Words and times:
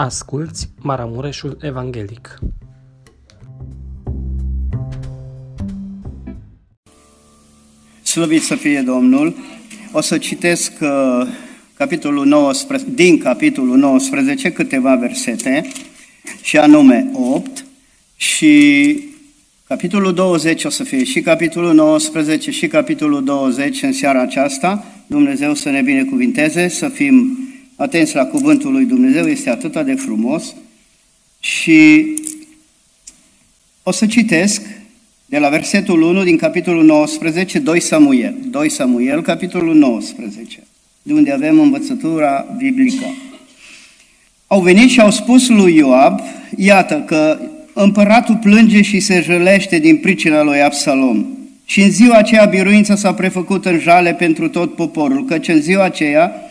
Asculți 0.00 0.68
Maramureșul 0.80 1.58
Evanghelic. 1.62 2.38
Slăvit 8.02 8.42
să 8.42 8.54
fie 8.54 8.80
Domnul! 8.80 9.34
O 9.92 10.00
să 10.00 10.18
citesc 10.18 10.72
uh, 10.80 11.26
capitolul 11.74 12.26
19, 12.26 12.90
din 12.94 13.18
capitolul 13.18 13.76
19 13.76 14.52
câteva 14.52 14.96
versete, 14.96 15.68
și 16.42 16.58
anume 16.58 17.10
8, 17.12 17.64
și 18.16 18.94
capitolul 19.68 20.14
20 20.14 20.64
o 20.64 20.70
să 20.70 20.84
fie 20.84 21.04
și 21.04 21.20
capitolul 21.20 21.74
19 21.74 22.50
și 22.50 22.66
capitolul 22.66 23.24
20 23.24 23.82
în 23.82 23.92
seara 23.92 24.20
aceasta. 24.20 24.84
Dumnezeu 25.06 25.54
să 25.54 25.70
ne 25.70 25.82
binecuvinteze, 25.82 26.68
să 26.68 26.88
fim 26.88 27.47
atenți 27.78 28.14
la 28.14 28.24
cuvântul 28.24 28.72
lui 28.72 28.84
Dumnezeu, 28.84 29.26
este 29.26 29.50
atât 29.50 29.84
de 29.84 29.94
frumos. 29.94 30.54
Și 31.40 32.04
o 33.82 33.90
să 33.90 34.06
citesc 34.06 34.62
de 35.26 35.38
la 35.38 35.48
versetul 35.48 36.02
1 36.02 36.24
din 36.24 36.36
capitolul 36.36 36.84
19, 36.84 37.58
2 37.58 37.80
Samuel. 37.80 38.34
2 38.50 38.70
Samuel, 38.70 39.22
capitolul 39.22 39.74
19, 39.74 40.62
de 41.02 41.12
unde 41.12 41.32
avem 41.32 41.60
învățătura 41.60 42.54
biblică. 42.56 43.06
Au 44.46 44.60
venit 44.60 44.90
și 44.90 45.00
au 45.00 45.10
spus 45.10 45.48
lui 45.48 45.74
Ioab, 45.74 46.20
iată 46.56 47.02
că 47.06 47.38
împăratul 47.72 48.36
plânge 48.36 48.82
și 48.82 49.00
se 49.00 49.20
jălește 49.20 49.78
din 49.78 49.96
pricina 49.96 50.42
lui 50.42 50.62
Absalom. 50.62 51.26
Și 51.64 51.82
în 51.82 51.90
ziua 51.90 52.16
aceea 52.16 52.44
biruința 52.44 52.96
s-a 52.96 53.14
prefăcut 53.14 53.66
în 53.66 53.78
jale 53.78 54.14
pentru 54.14 54.48
tot 54.48 54.74
poporul, 54.74 55.24
căci 55.24 55.48
în 55.48 55.60
ziua 55.60 55.84
aceea 55.84 56.47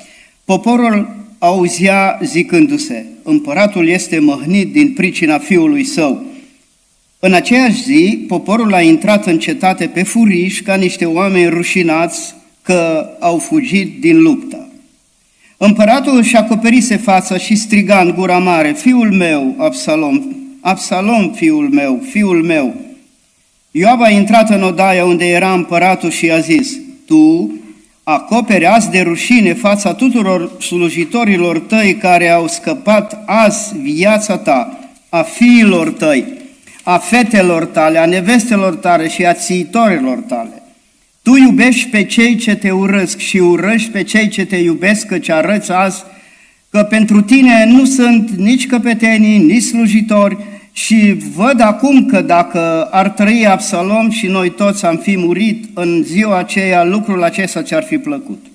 poporul 0.48 1.16
auzea 1.40 2.20
zicându-se, 2.24 3.06
împăratul 3.24 3.88
este 3.88 4.20
măhnit 4.20 4.72
din 4.72 4.94
pricina 4.94 5.38
fiului 5.38 5.84
său. 5.84 6.24
În 7.20 7.34
aceeași 7.34 7.84
zi, 7.84 8.26
poporul 8.28 8.74
a 8.74 8.82
intrat 8.82 9.26
în 9.26 9.40
cetate 9.40 9.88
pe 9.88 10.04
furiș 10.04 10.62
ca 10.62 10.76
niște 10.76 11.06
oameni 11.06 11.50
rușinați 11.50 12.36
că 12.62 13.10
au 13.20 13.38
fugit 13.38 14.02
din 14.02 14.22
luptă. 14.22 14.68
Împăratul 15.58 16.18
își 16.18 16.36
acoperise 16.36 16.98
fața 16.98 17.38
și 17.38 17.56
striga 17.56 18.00
în 18.00 18.14
gura 18.16 18.38
mare, 18.38 18.72
fiul 18.72 19.12
meu, 19.12 19.56
Absalom, 19.58 20.22
Absalom, 20.62 21.32
fiul 21.32 21.70
meu, 21.70 22.02
fiul 22.10 22.44
meu. 22.44 22.76
Ioab 23.72 24.02
a 24.02 24.10
intrat 24.10 24.50
în 24.50 24.64
odaia 24.64 25.06
unde 25.06 25.26
era 25.26 25.54
împăratul 25.54 26.10
și 26.10 26.32
a 26.32 26.40
zis, 26.40 26.80
tu 27.06 27.52
acoperi 28.10 28.66
azi 28.66 28.90
de 28.90 29.02
rușine 29.02 29.54
fața 29.54 29.94
tuturor 29.94 30.62
slujitorilor 30.62 31.60
tăi 31.60 31.96
care 31.96 32.30
au 32.30 32.48
scăpat 32.48 33.24
azi 33.26 33.78
viața 33.82 34.38
ta, 34.38 34.80
a 35.10 35.22
fiilor 35.22 35.92
tăi, 35.92 36.26
a 36.84 36.98
fetelor 36.98 37.66
tale, 37.66 37.98
a 37.98 38.06
nevestelor 38.06 38.76
tale 38.76 39.08
și 39.08 39.26
a 39.26 39.34
țiitorilor 39.34 40.18
tale. 40.18 40.62
Tu 41.22 41.36
iubești 41.36 41.90
pe 41.90 42.04
cei 42.04 42.36
ce 42.36 42.56
te 42.56 42.72
urăsc 42.72 43.18
și 43.18 43.38
urăști 43.38 43.90
pe 43.90 44.04
cei 44.04 44.28
ce 44.28 44.46
te 44.46 44.56
iubesc, 44.56 45.08
căci 45.08 45.30
arăți 45.30 45.72
azi 45.72 46.04
că 46.70 46.84
pentru 46.84 47.22
tine 47.22 47.66
nu 47.66 47.86
sunt 47.86 48.30
nici 48.30 48.68
căpetenii, 48.68 49.38
nici 49.38 49.64
slujitori, 49.64 50.38
și 50.78 51.18
văd 51.36 51.62
acum 51.62 52.06
că 52.06 52.22
dacă 52.22 52.88
ar 52.92 53.10
trăi 53.10 53.48
Absalom 53.48 54.10
și 54.10 54.28
noi 54.28 54.50
toți 54.50 54.86
am 54.86 54.98
fi 54.98 55.18
murit 55.18 55.66
în 55.74 56.04
ziua 56.04 56.38
aceea, 56.38 56.84
lucrul 56.84 57.24
acesta 57.24 57.62
ți-ar 57.62 57.84
fi 57.84 57.98
plăcut. 57.98 58.46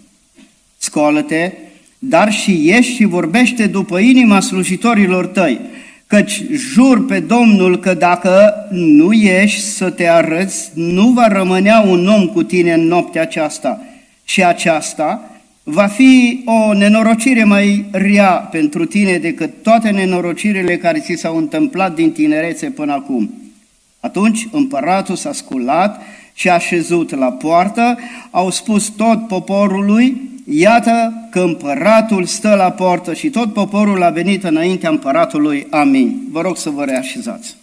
Scoală-te, 0.76 1.52
dar 1.98 2.32
și 2.32 2.66
ieși 2.66 2.94
și 2.94 3.04
vorbește 3.04 3.66
după 3.66 3.98
inima 3.98 4.40
slujitorilor 4.40 5.26
tăi, 5.26 5.60
căci 6.06 6.42
jur 6.50 7.06
pe 7.06 7.20
Domnul 7.20 7.78
că 7.78 7.94
dacă 7.94 8.54
nu 8.70 9.12
ieși 9.12 9.60
să 9.60 9.90
te 9.90 10.08
arăți, 10.08 10.70
nu 10.74 11.08
va 11.08 11.28
rămânea 11.28 11.80
un 11.80 12.08
om 12.08 12.26
cu 12.26 12.42
tine 12.42 12.72
în 12.72 12.86
noaptea 12.86 13.22
aceasta. 13.22 13.80
Și 14.24 14.44
aceasta 14.44 15.31
va 15.62 15.86
fi 15.86 16.42
o 16.44 16.72
nenorocire 16.72 17.44
mai 17.44 17.84
rea 17.90 18.30
pentru 18.30 18.84
tine 18.84 19.18
decât 19.18 19.62
toate 19.62 19.90
nenorocirile 19.90 20.76
care 20.76 20.98
ți 20.98 21.14
s-au 21.14 21.36
întâmplat 21.36 21.94
din 21.94 22.12
tinerețe 22.12 22.70
până 22.70 22.92
acum. 22.92 23.30
Atunci 24.00 24.48
împăratul 24.50 25.16
s-a 25.16 25.32
sculat 25.32 26.02
și 26.34 26.50
a 26.50 26.58
șezut 26.58 27.14
la 27.14 27.32
poartă, 27.32 27.98
au 28.30 28.50
spus 28.50 28.88
tot 28.88 29.26
poporului, 29.26 30.30
iată 30.44 31.12
că 31.30 31.40
împăratul 31.40 32.24
stă 32.24 32.54
la 32.54 32.70
poartă 32.70 33.14
și 33.14 33.30
tot 33.30 33.52
poporul 33.52 34.02
a 34.02 34.10
venit 34.10 34.44
înaintea 34.44 34.90
împăratului. 34.90 35.66
Amin. 35.70 36.20
Vă 36.30 36.40
rog 36.40 36.56
să 36.56 36.70
vă 36.70 36.84
reașezați. 36.84 37.56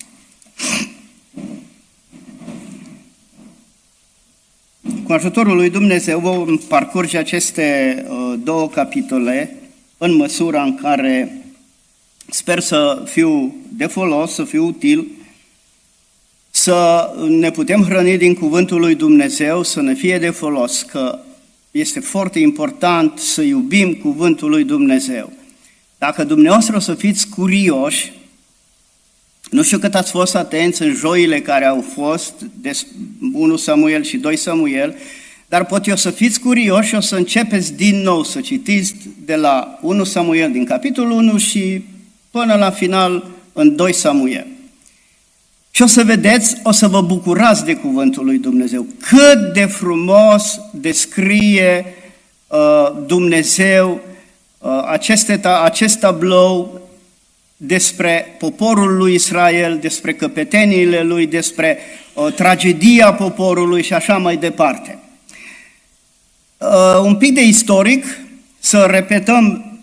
Cu 5.10 5.16
ajutorul 5.16 5.56
lui 5.56 5.70
Dumnezeu 5.70 6.20
vom 6.20 6.58
parcurge 6.58 7.18
aceste 7.18 8.06
uh, 8.08 8.40
două 8.44 8.68
capitole 8.68 9.56
în 9.98 10.16
măsura 10.16 10.64
în 10.64 10.76
care 10.76 11.42
sper 12.30 12.60
să 12.60 13.04
fiu 13.06 13.56
de 13.70 13.86
folos, 13.86 14.34
să 14.34 14.44
fiu 14.44 14.66
util, 14.66 15.08
să 16.50 17.10
ne 17.28 17.52
putem 17.52 17.84
hrăni 17.84 18.18
din 18.18 18.34
cuvântul 18.34 18.80
lui 18.80 18.96
Dumnezeu, 18.96 19.64
să 19.64 19.82
ne 19.82 19.94
fie 19.94 20.18
de 20.18 20.30
folos, 20.30 20.82
că 20.82 21.20
este 21.72 22.00
foarte 22.00 22.40
important 22.40 23.20
să 23.20 23.42
iubim 23.42 23.94
cuvântul 23.94 24.50
lui 24.50 24.64
Dumnezeu. 24.64 25.32
Dacă 25.98 26.24
dumneavoastră 26.24 26.76
o 26.76 26.80
să 26.80 26.94
fiți 26.94 27.30
curioși 27.30 28.12
nu 29.50 29.64
știu 29.64 29.78
cât 29.78 29.96
ați 29.96 30.12
fost 30.12 30.36
atenți 30.36 30.82
în 30.82 30.94
joile 30.94 31.42
care 31.42 31.66
au 31.66 31.86
fost, 31.94 32.34
de 32.62 32.72
1 33.34 33.56
Samuel 33.56 34.04
și 34.04 34.18
2 34.18 34.38
Samuel, 34.38 34.96
dar 35.48 35.66
pot 35.66 35.88
eu 35.88 35.96
să 35.96 36.10
fiți 36.10 36.40
curioși 36.40 36.88
și 36.88 36.96
o 36.96 37.00
să 37.00 37.16
începeți 37.16 37.74
din 37.74 38.02
nou 38.02 38.24
să 38.24 38.42
citiți 38.42 38.96
de 39.26 39.36
la 39.36 39.80
1 39.82 40.04
Samuel 40.04 40.52
din 40.52 40.66
capitolul 40.66 41.12
1 41.12 41.38
și 41.38 41.84
până 42.32 42.56
la 42.56 42.70
final 42.70 43.26
în 43.54 43.76
2 43.76 43.94
Samuel. 43.94 44.48
Și 45.72 45.82
o 45.82 45.88
să 45.88 46.04
vedeți, 46.04 46.56
o 46.64 46.72
să 46.72 46.88
vă 46.88 47.02
bucurați 47.02 47.66
de 47.66 47.76
cuvântul 47.76 48.26
lui 48.26 48.38
Dumnezeu. 48.38 48.86
Cât 49.00 49.54
de 49.54 49.66
frumos 49.66 50.60
descrie 50.72 51.86
uh, 52.48 52.92
Dumnezeu 53.06 54.02
uh, 54.58 54.84
aceste, 54.86 55.40
acest 55.64 56.00
tablou 56.00 56.79
despre 57.62 58.36
poporul 58.38 58.98
lui 58.98 59.14
Israel, 59.14 59.78
despre 59.80 60.14
căpeteniile 60.14 61.02
lui, 61.02 61.28
despre 61.28 61.80
uh, 62.14 62.34
tragedia 62.34 63.14
poporului 63.14 63.84
și 63.84 63.94
așa 63.94 64.18
mai 64.18 64.38
departe. 64.38 65.00
Uh, 66.58 67.00
un 67.02 67.16
pic 67.16 67.34
de 67.34 67.42
istoric, 67.42 68.06
să 68.60 68.86
repetăm 68.90 69.78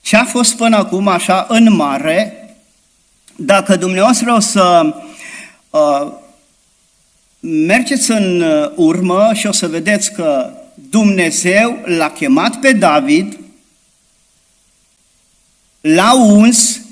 ce 0.00 0.16
a 0.16 0.24
fost 0.24 0.56
până 0.56 0.76
acum 0.76 1.08
așa 1.08 1.46
în 1.48 1.74
mare, 1.74 2.48
dacă 3.36 3.76
dumneavoastră 3.76 4.32
o 4.32 4.40
să 4.40 4.94
uh, 5.70 6.12
mergeți 7.40 8.10
în 8.10 8.40
uh, 8.40 8.70
urmă 8.74 9.30
și 9.34 9.46
o 9.46 9.52
să 9.52 9.68
vedeți 9.68 10.12
că 10.12 10.52
Dumnezeu 10.74 11.78
l-a 11.84 12.10
chemat 12.10 12.56
pe 12.56 12.72
David, 12.72 13.38
l-a 15.80 16.14
uns 16.14 16.83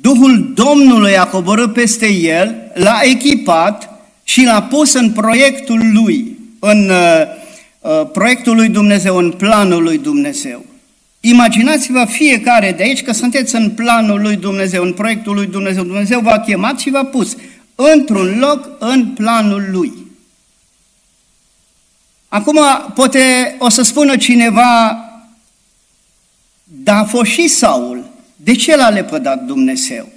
Duhul 0.00 0.52
Domnului 0.54 1.16
a 1.16 1.26
coborât 1.26 1.72
peste 1.72 2.12
el, 2.12 2.70
l-a 2.74 3.00
echipat 3.02 3.90
și 4.24 4.44
l-a 4.44 4.62
pus 4.62 4.92
în 4.92 5.10
proiectul 5.10 5.80
lui, 5.92 6.38
în 6.58 6.90
uh, 6.90 7.22
uh, 7.80 8.10
proiectul 8.12 8.56
lui 8.56 8.68
Dumnezeu, 8.68 9.16
în 9.16 9.30
planul 9.30 9.82
lui 9.82 9.98
Dumnezeu. 9.98 10.64
Imaginați-vă 11.20 12.04
fiecare 12.04 12.72
de 12.72 12.82
aici 12.82 13.02
că 13.02 13.12
sunteți 13.12 13.54
în 13.54 13.70
planul 13.70 14.20
lui 14.20 14.36
Dumnezeu, 14.36 14.82
în 14.82 14.92
proiectul 14.92 15.34
lui 15.34 15.46
Dumnezeu. 15.46 15.84
Dumnezeu 15.84 16.20
v-a 16.20 16.40
chemat 16.40 16.78
și 16.78 16.90
v-a 16.90 17.04
pus 17.04 17.36
într-un 17.74 18.38
loc 18.38 18.68
în 18.78 19.06
planul 19.06 19.68
lui. 19.70 19.92
Acum, 22.28 22.58
poate 22.94 23.56
o 23.58 23.68
să 23.68 23.82
spună 23.82 24.16
cineva, 24.16 25.02
dar 26.64 26.96
a 26.96 27.04
fost 27.04 27.30
și 27.30 27.48
Saul. 27.48 27.97
De 28.48 28.54
ce 28.54 28.76
l-a 28.76 28.88
lepădat 28.88 29.44
Dumnezeu? 29.44 30.08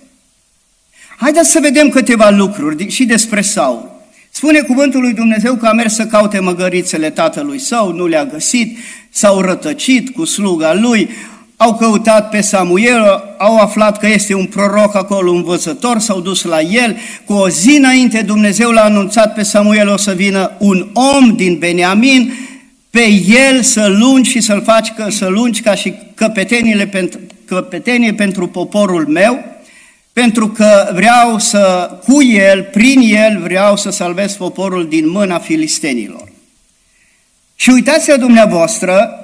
Haideți 1.18 1.52
să 1.52 1.60
vedem 1.62 1.90
câteva 1.90 2.30
lucruri 2.30 2.90
și 2.90 3.06
despre 3.06 3.42
Saul. 3.42 3.92
Spune 4.30 4.60
cuvântul 4.60 5.02
lui 5.02 5.14
Dumnezeu 5.14 5.56
că 5.56 5.68
a 5.68 5.74
mers 5.74 5.94
să 5.94 6.06
caute 6.06 6.40
măgărițele 6.40 7.10
tatălui 7.10 7.60
său, 7.60 7.92
nu 7.92 8.08
le-a 8.08 8.26
găsit, 8.26 8.78
s-au 9.10 9.42
rătăcit 9.42 10.10
cu 10.10 10.26
sluga 10.26 10.74
lui, 10.74 11.10
au 11.58 11.76
căutat 11.76 12.30
pe 12.30 12.42
Samuel, 12.42 13.04
au 13.38 13.58
aflat 13.58 14.00
că 14.00 14.08
este 14.08 14.34
un 14.34 14.46
proroc 14.46 14.96
acolo, 14.96 15.32
un 15.32 15.38
învățător, 15.38 16.00
s-au 16.00 16.22
dus 16.22 16.44
la 16.44 16.62
el. 16.62 16.98
Cu 17.26 17.34
o 17.34 17.50
zi 17.50 17.76
înainte 17.78 18.22
Dumnezeu 18.22 18.70
l-a 18.70 18.84
anunțat 18.84 19.34
pe 19.34 19.44
Samuel 19.44 19.90
o 19.90 19.98
să 19.98 20.12
vină 20.12 20.52
un 20.58 20.88
om 20.94 21.36
din 21.36 21.58
Beniamin, 21.58 22.34
pe 22.90 23.08
el 23.48 23.62
să 23.62 23.88
lungi 23.88 24.30
și 24.30 24.42
să-l 24.42 24.62
faci 24.62 24.92
că, 24.92 25.10
să 25.10 25.28
lungi 25.28 25.62
ca 25.62 25.76
și 25.76 25.94
căpetenile 26.16 26.88
pentru, 26.88 27.20
căpetenie 27.56 28.14
pentru 28.14 28.48
poporul 28.48 29.08
meu, 29.08 29.46
pentru 30.14 30.48
că 30.50 30.92
vreau 30.94 31.40
să, 31.40 31.92
cu 32.04 32.24
el, 32.24 32.64
prin 32.64 33.00
el, 33.00 33.40
vreau 33.42 33.78
să 33.78 33.90
salvez 33.90 34.34
poporul 34.34 34.88
din 34.88 35.10
mâna 35.10 35.40
filistenilor. 35.40 36.32
Și 37.56 37.70
uitați-vă 37.70 38.18
dumneavoastră, 38.18 39.16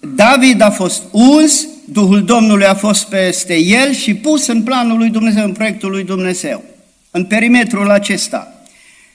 David 0.00 0.60
a 0.60 0.70
fost 0.70 1.02
uns, 1.10 1.66
Duhul 1.84 2.24
Domnului 2.24 2.66
a 2.66 2.74
fost 2.74 3.08
peste 3.08 3.56
el 3.56 3.92
și 3.92 4.14
pus 4.14 4.46
în 4.46 4.62
planul 4.62 4.98
lui 4.98 5.08
Dumnezeu, 5.08 5.44
în 5.44 5.52
proiectul 5.52 5.90
lui 5.90 6.04
Dumnezeu, 6.04 6.62
în 7.10 7.24
perimetrul 7.24 7.90
acesta. 7.90 8.52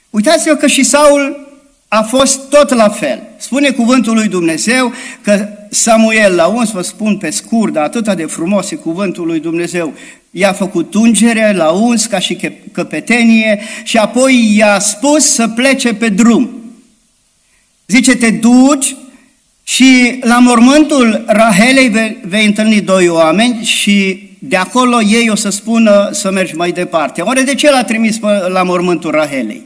Uitați-vă 0.10 0.56
că 0.56 0.68
și 0.68 0.84
Saul 0.84 1.48
a 1.88 2.02
fost 2.02 2.50
tot 2.50 2.70
la 2.74 2.90
fel. 2.90 3.24
Spune 3.38 3.70
cuvântul 3.70 4.14
lui 4.14 4.28
Dumnezeu 4.28 4.94
că 5.22 5.48
Samuel 5.70 6.36
la 6.36 6.46
uns, 6.46 6.72
vă 6.72 6.82
spun 6.82 7.18
pe 7.18 7.30
scurt, 7.30 7.74
dar 7.74 7.84
atât 7.84 8.16
de 8.16 8.26
frumos 8.26 8.72
e 8.72 8.76
cuvântul 8.76 9.26
lui 9.26 9.40
Dumnezeu, 9.40 9.94
i-a 10.32 10.54
făcut 10.54 10.94
ungere 10.94 11.54
la 11.56 11.70
uns 11.70 12.06
ca 12.06 12.20
și 12.20 12.38
căpetenie 12.72 13.60
și 13.84 13.98
apoi 13.98 14.56
i-a 14.56 14.80
spus 14.80 15.34
să 15.34 15.48
plece 15.48 15.94
pe 15.94 16.10
drum. 16.10 16.50
Zice, 17.88 18.16
te 18.16 18.30
duci 18.30 18.96
și 19.64 20.20
la 20.22 20.40
mormântul 20.40 21.24
Rahelei 21.28 21.90
vei, 21.90 22.18
vei 22.28 22.46
întâlni 22.46 22.82
doi 22.82 23.08
oameni 23.08 23.64
și 23.64 24.28
de 24.40 24.56
acolo 24.56 25.02
ei 25.02 25.30
o 25.30 25.36
să 25.36 25.50
spună 25.50 26.10
să 26.12 26.32
mergi 26.32 26.56
mai 26.56 26.72
departe. 26.72 27.22
Oare 27.22 27.42
de 27.42 27.56
ce 27.56 27.72
l-a 27.72 27.84
trimis 27.84 28.20
la 28.48 28.64
mormântul 28.64 29.12
Rahelei? 29.12 29.66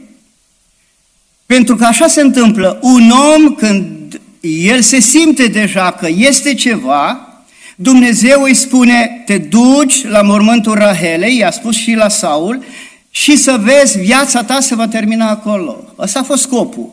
Pentru 1.46 1.76
că 1.76 1.84
așa 1.84 2.06
se 2.06 2.20
întâmplă. 2.20 2.78
Un 2.82 3.10
om, 3.10 3.54
când 3.54 4.01
el 4.42 4.80
se 4.80 5.00
simte 5.00 5.46
deja 5.46 5.90
că 5.92 6.08
este 6.16 6.54
ceva, 6.54 7.28
Dumnezeu 7.76 8.42
îi 8.42 8.54
spune, 8.54 9.22
te 9.26 9.38
duci 9.38 10.06
la 10.06 10.22
mormântul 10.22 10.74
Rahelei, 10.74 11.36
i-a 11.36 11.50
spus 11.50 11.76
și 11.76 11.92
la 11.94 12.08
Saul, 12.08 12.64
și 13.10 13.36
să 13.36 13.60
vezi, 13.60 13.98
viața 13.98 14.42
ta 14.42 14.60
se 14.60 14.74
va 14.74 14.88
termina 14.88 15.28
acolo. 15.28 15.84
Ăsta 15.98 16.18
a 16.18 16.22
fost 16.22 16.42
scopul. 16.42 16.92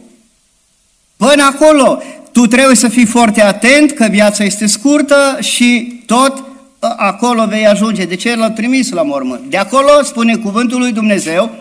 Până 1.17 1.43
acolo, 1.43 2.01
tu 2.31 2.47
trebuie 2.47 2.75
să 2.75 2.87
fii 2.87 3.05
foarte 3.05 3.41
atent 3.41 3.91
că 3.91 4.07
viața 4.11 4.43
este 4.43 4.65
scurtă 4.65 5.37
și 5.41 6.01
tot 6.05 6.43
ă, 6.81 6.95
acolo 6.97 7.45
vei 7.45 7.67
ajunge. 7.67 8.05
De 8.05 8.15
ce 8.15 8.35
l-a 8.35 8.51
trimis 8.51 8.89
la 8.89 9.01
mormânt? 9.01 9.41
De 9.49 9.57
acolo 9.57 10.03
spune 10.03 10.35
cuvântul 10.35 10.79
lui 10.79 10.91
Dumnezeu 10.91 11.51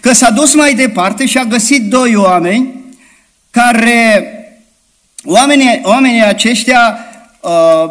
că 0.00 0.12
s-a 0.12 0.30
dus 0.30 0.54
mai 0.54 0.74
departe 0.74 1.26
și 1.26 1.38
a 1.38 1.44
găsit 1.44 1.82
doi 1.82 2.14
oameni 2.14 2.74
care, 3.50 4.30
oamenii, 5.26 5.80
oamenii 5.82 6.24
aceștia 6.24 6.98
uh, 7.40 7.90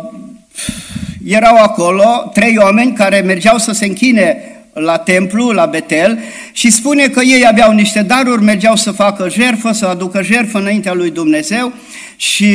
erau 1.26 1.56
acolo, 1.56 2.32
trei 2.34 2.58
oameni 2.58 2.94
care 2.94 3.20
mergeau 3.20 3.58
să 3.58 3.72
se 3.72 3.86
închine 3.86 4.38
la 4.74 4.98
templu, 4.98 5.52
la 5.52 5.66
Betel, 5.66 6.20
și 6.52 6.72
spune 6.72 7.08
că 7.08 7.22
ei 7.22 7.48
aveau 7.48 7.72
niște 7.72 8.02
daruri, 8.02 8.44
mergeau 8.44 8.76
să 8.76 8.92
facă 8.92 9.30
jerfă, 9.30 9.72
să 9.72 9.86
aducă 9.86 10.24
jerfă 10.24 10.58
înaintea 10.58 10.94
lui 10.94 11.12
Dumnezeu 11.12 11.74
și 12.16 12.54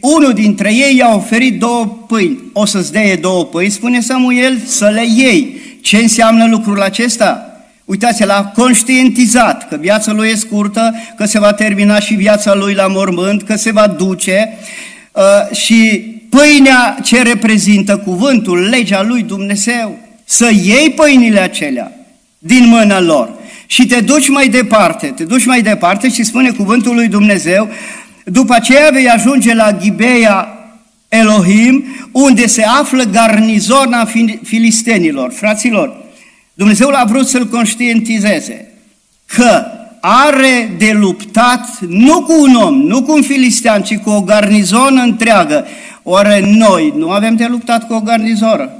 unul 0.00 0.32
dintre 0.32 0.74
ei 0.74 0.96
i-a 0.96 1.14
oferit 1.14 1.58
două 1.58 1.86
pâini. 2.06 2.38
O 2.52 2.64
să-ți 2.64 2.92
deie 2.92 3.16
două 3.16 3.44
pâini, 3.44 3.70
spune 3.70 4.00
Samuel, 4.00 4.58
să 4.64 4.88
le 4.88 5.04
iei. 5.16 5.60
Ce 5.80 5.96
înseamnă 5.96 6.46
lucrul 6.46 6.82
acesta? 6.82 7.47
Uitați, 7.88 8.24
l-a 8.24 8.44
conștientizat 8.44 9.68
că 9.68 9.76
viața 9.80 10.12
lui 10.12 10.28
e 10.28 10.34
scurtă, 10.34 10.94
că 11.16 11.24
se 11.24 11.38
va 11.38 11.52
termina 11.52 12.00
și 12.00 12.14
viața 12.14 12.54
lui 12.54 12.74
la 12.74 12.86
mormânt, 12.86 13.42
că 13.42 13.56
se 13.56 13.70
va 13.70 13.86
duce 13.86 14.58
uh, 15.12 15.56
și 15.56 16.00
pâinea 16.28 16.98
ce 17.02 17.22
reprezintă 17.22 17.96
cuvântul, 17.96 18.58
legea 18.58 19.02
lui 19.02 19.22
Dumnezeu, 19.22 19.98
să 20.24 20.50
iei 20.62 20.90
pâinile 20.90 21.40
acelea 21.40 21.92
din 22.38 22.66
mâna 22.66 23.00
lor 23.00 23.30
și 23.66 23.86
te 23.86 24.00
duci 24.00 24.28
mai 24.28 24.48
departe, 24.48 25.06
te 25.06 25.24
duci 25.24 25.46
mai 25.46 25.62
departe 25.62 26.10
și 26.10 26.24
spune 26.24 26.50
cuvântul 26.50 26.94
lui 26.94 27.08
Dumnezeu, 27.08 27.68
după 28.24 28.54
aceea 28.54 28.90
vei 28.92 29.08
ajunge 29.08 29.54
la 29.54 29.72
Ghibeia 29.72 30.48
Elohim, 31.08 31.84
unde 32.12 32.46
se 32.46 32.62
află 32.62 33.02
garnizona 33.02 34.08
filistenilor. 34.42 35.32
Fraților, 35.32 36.06
Dumnezeu 36.58 36.88
l-a 36.88 37.04
vrut 37.04 37.28
să-l 37.28 37.46
conștientizeze 37.46 38.72
că 39.26 39.64
are 40.00 40.74
de 40.78 40.92
luptat 40.92 41.80
nu 41.80 42.22
cu 42.22 42.40
un 42.40 42.54
om, 42.54 42.74
nu 42.74 43.02
cu 43.02 43.12
un 43.12 43.22
filistean, 43.22 43.82
ci 43.82 43.96
cu 43.96 44.10
o 44.10 44.20
garnizonă 44.20 45.02
întreagă. 45.02 45.66
Oare 46.02 46.40
noi 46.56 46.92
nu 46.96 47.10
avem 47.10 47.36
de 47.36 47.46
luptat 47.46 47.86
cu 47.86 47.94
o 47.94 48.00
garnizonă, 48.00 48.70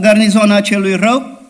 garnizona 0.00 0.60
celui 0.60 0.94
rău? 0.94 1.42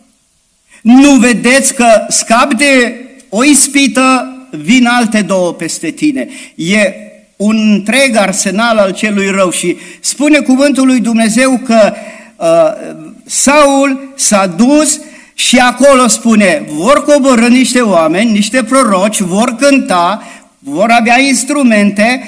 Nu 0.81 1.15
vedeți 1.15 1.73
că 1.73 2.05
scap 2.09 2.53
de 2.53 2.95
o 3.29 3.43
ispită, 3.43 4.35
vin 4.49 4.85
alte 4.85 5.21
două 5.21 5.53
peste 5.53 5.89
tine. 5.89 6.27
E 6.55 6.93
un 7.35 7.71
întreg 7.71 8.15
arsenal 8.15 8.77
al 8.77 8.93
celui 8.93 9.29
rău 9.29 9.51
și 9.51 9.77
spune 9.99 10.39
cuvântul 10.39 10.85
lui 10.85 10.99
Dumnezeu 10.99 11.61
că 11.65 11.93
uh, 12.35 13.05
Saul 13.25 14.13
s-a 14.15 14.47
dus 14.47 14.99
și 15.33 15.57
acolo 15.57 16.07
spune, 16.07 16.63
vor 16.69 17.03
coborâ 17.03 17.47
niște 17.47 17.79
oameni, 17.79 18.31
niște 18.31 18.63
proroci, 18.63 19.19
vor 19.19 19.55
cânta, 19.59 20.23
vor 20.59 20.89
avea 20.89 21.19
instrumente 21.19 22.23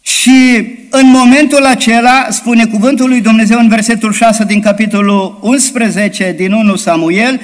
și 0.00 0.66
în 0.90 1.06
momentul 1.06 1.64
acela, 1.64 2.26
spune 2.30 2.66
cuvântul 2.66 3.08
lui 3.08 3.20
Dumnezeu 3.20 3.58
în 3.58 3.68
versetul 3.68 4.12
6 4.12 4.44
din 4.44 4.60
capitolul 4.60 5.38
11 5.42 6.34
din 6.36 6.52
1 6.52 6.76
Samuel, 6.76 7.40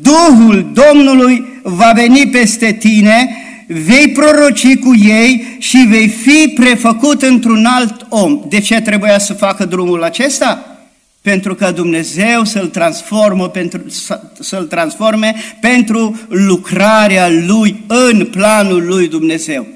Duhul 0.00 0.70
Domnului 0.72 1.60
va 1.62 1.92
veni 1.94 2.26
peste 2.26 2.72
tine, 2.72 3.36
vei 3.66 4.08
proroci 4.08 4.78
cu 4.78 4.94
ei 4.94 5.56
și 5.58 5.86
vei 5.88 6.08
fi 6.08 6.52
prefăcut 6.54 7.22
într-un 7.22 7.64
alt 7.64 8.06
om. 8.08 8.40
De 8.48 8.60
ce 8.60 8.80
trebuia 8.80 9.18
să 9.18 9.32
facă 9.32 9.64
drumul 9.64 10.02
acesta? 10.02 10.71
Pentru 11.22 11.54
că 11.54 11.70
Dumnezeu 11.70 12.44
să-l 12.44 12.66
transformă 12.66 13.48
pentru, 13.48 13.80
să-l 14.40 14.64
transforme 14.64 15.34
pentru 15.60 16.20
lucrarea 16.28 17.28
lui 17.28 17.82
în 17.86 18.26
planul 18.26 18.86
lui 18.86 19.08
Dumnezeu. 19.08 19.66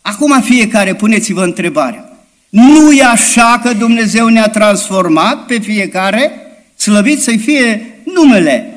Acum 0.00 0.40
fiecare 0.40 0.94
puneți-vă 0.94 1.42
întrebarea. 1.42 2.10
Nu 2.48 2.92
e 2.92 3.04
așa 3.04 3.60
că 3.62 3.72
Dumnezeu 3.72 4.26
ne-a 4.26 4.48
transformat 4.48 5.46
pe 5.46 5.58
fiecare? 5.58 6.30
Slăvit 6.76 7.22
să-i 7.22 7.38
fie 7.38 7.98
numele. 8.14 8.70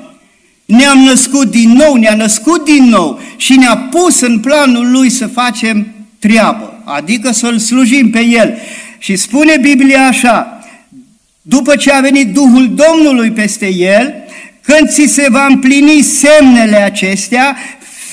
Ne-am 0.65 0.97
născut 0.97 1.51
din 1.51 1.71
nou, 1.71 1.95
ne-a 1.95 2.15
născut 2.15 2.65
din 2.65 2.83
nou 2.83 3.21
și 3.37 3.55
ne-a 3.55 3.77
pus 3.77 4.19
în 4.19 4.39
planul 4.39 4.91
lui 4.91 5.09
să 5.09 5.27
facem 5.27 5.87
treabă, 6.19 6.81
adică 6.83 7.31
să-L 7.31 7.57
slujim 7.57 8.09
pe 8.09 8.19
El. 8.19 8.53
Și 8.97 9.15
spune 9.15 9.57
Biblia 9.61 10.07
așa, 10.07 10.58
după 11.49 11.75
ce 11.75 11.91
a 11.91 11.99
venit 11.99 12.33
Duhul 12.33 12.73
Domnului 12.73 13.31
peste 13.31 13.73
el, 13.73 14.13
când 14.61 14.89
ți 14.89 15.05
se 15.05 15.27
va 15.29 15.45
împlini 15.45 16.01
semnele 16.01 16.75
acestea, 16.75 17.57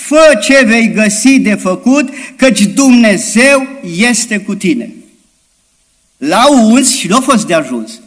fă 0.06 0.38
ce 0.42 0.64
vei 0.64 0.92
găsi 0.92 1.38
de 1.38 1.54
făcut, 1.54 2.08
căci 2.36 2.60
Dumnezeu 2.60 3.66
este 3.96 4.38
cu 4.38 4.54
tine. 4.54 4.94
La 6.16 6.44
uns 6.48 6.96
și 6.96 7.08
nu 7.08 7.16
a 7.16 7.20
fost 7.20 7.46
de 7.46 7.54
ajuns. 7.54 8.00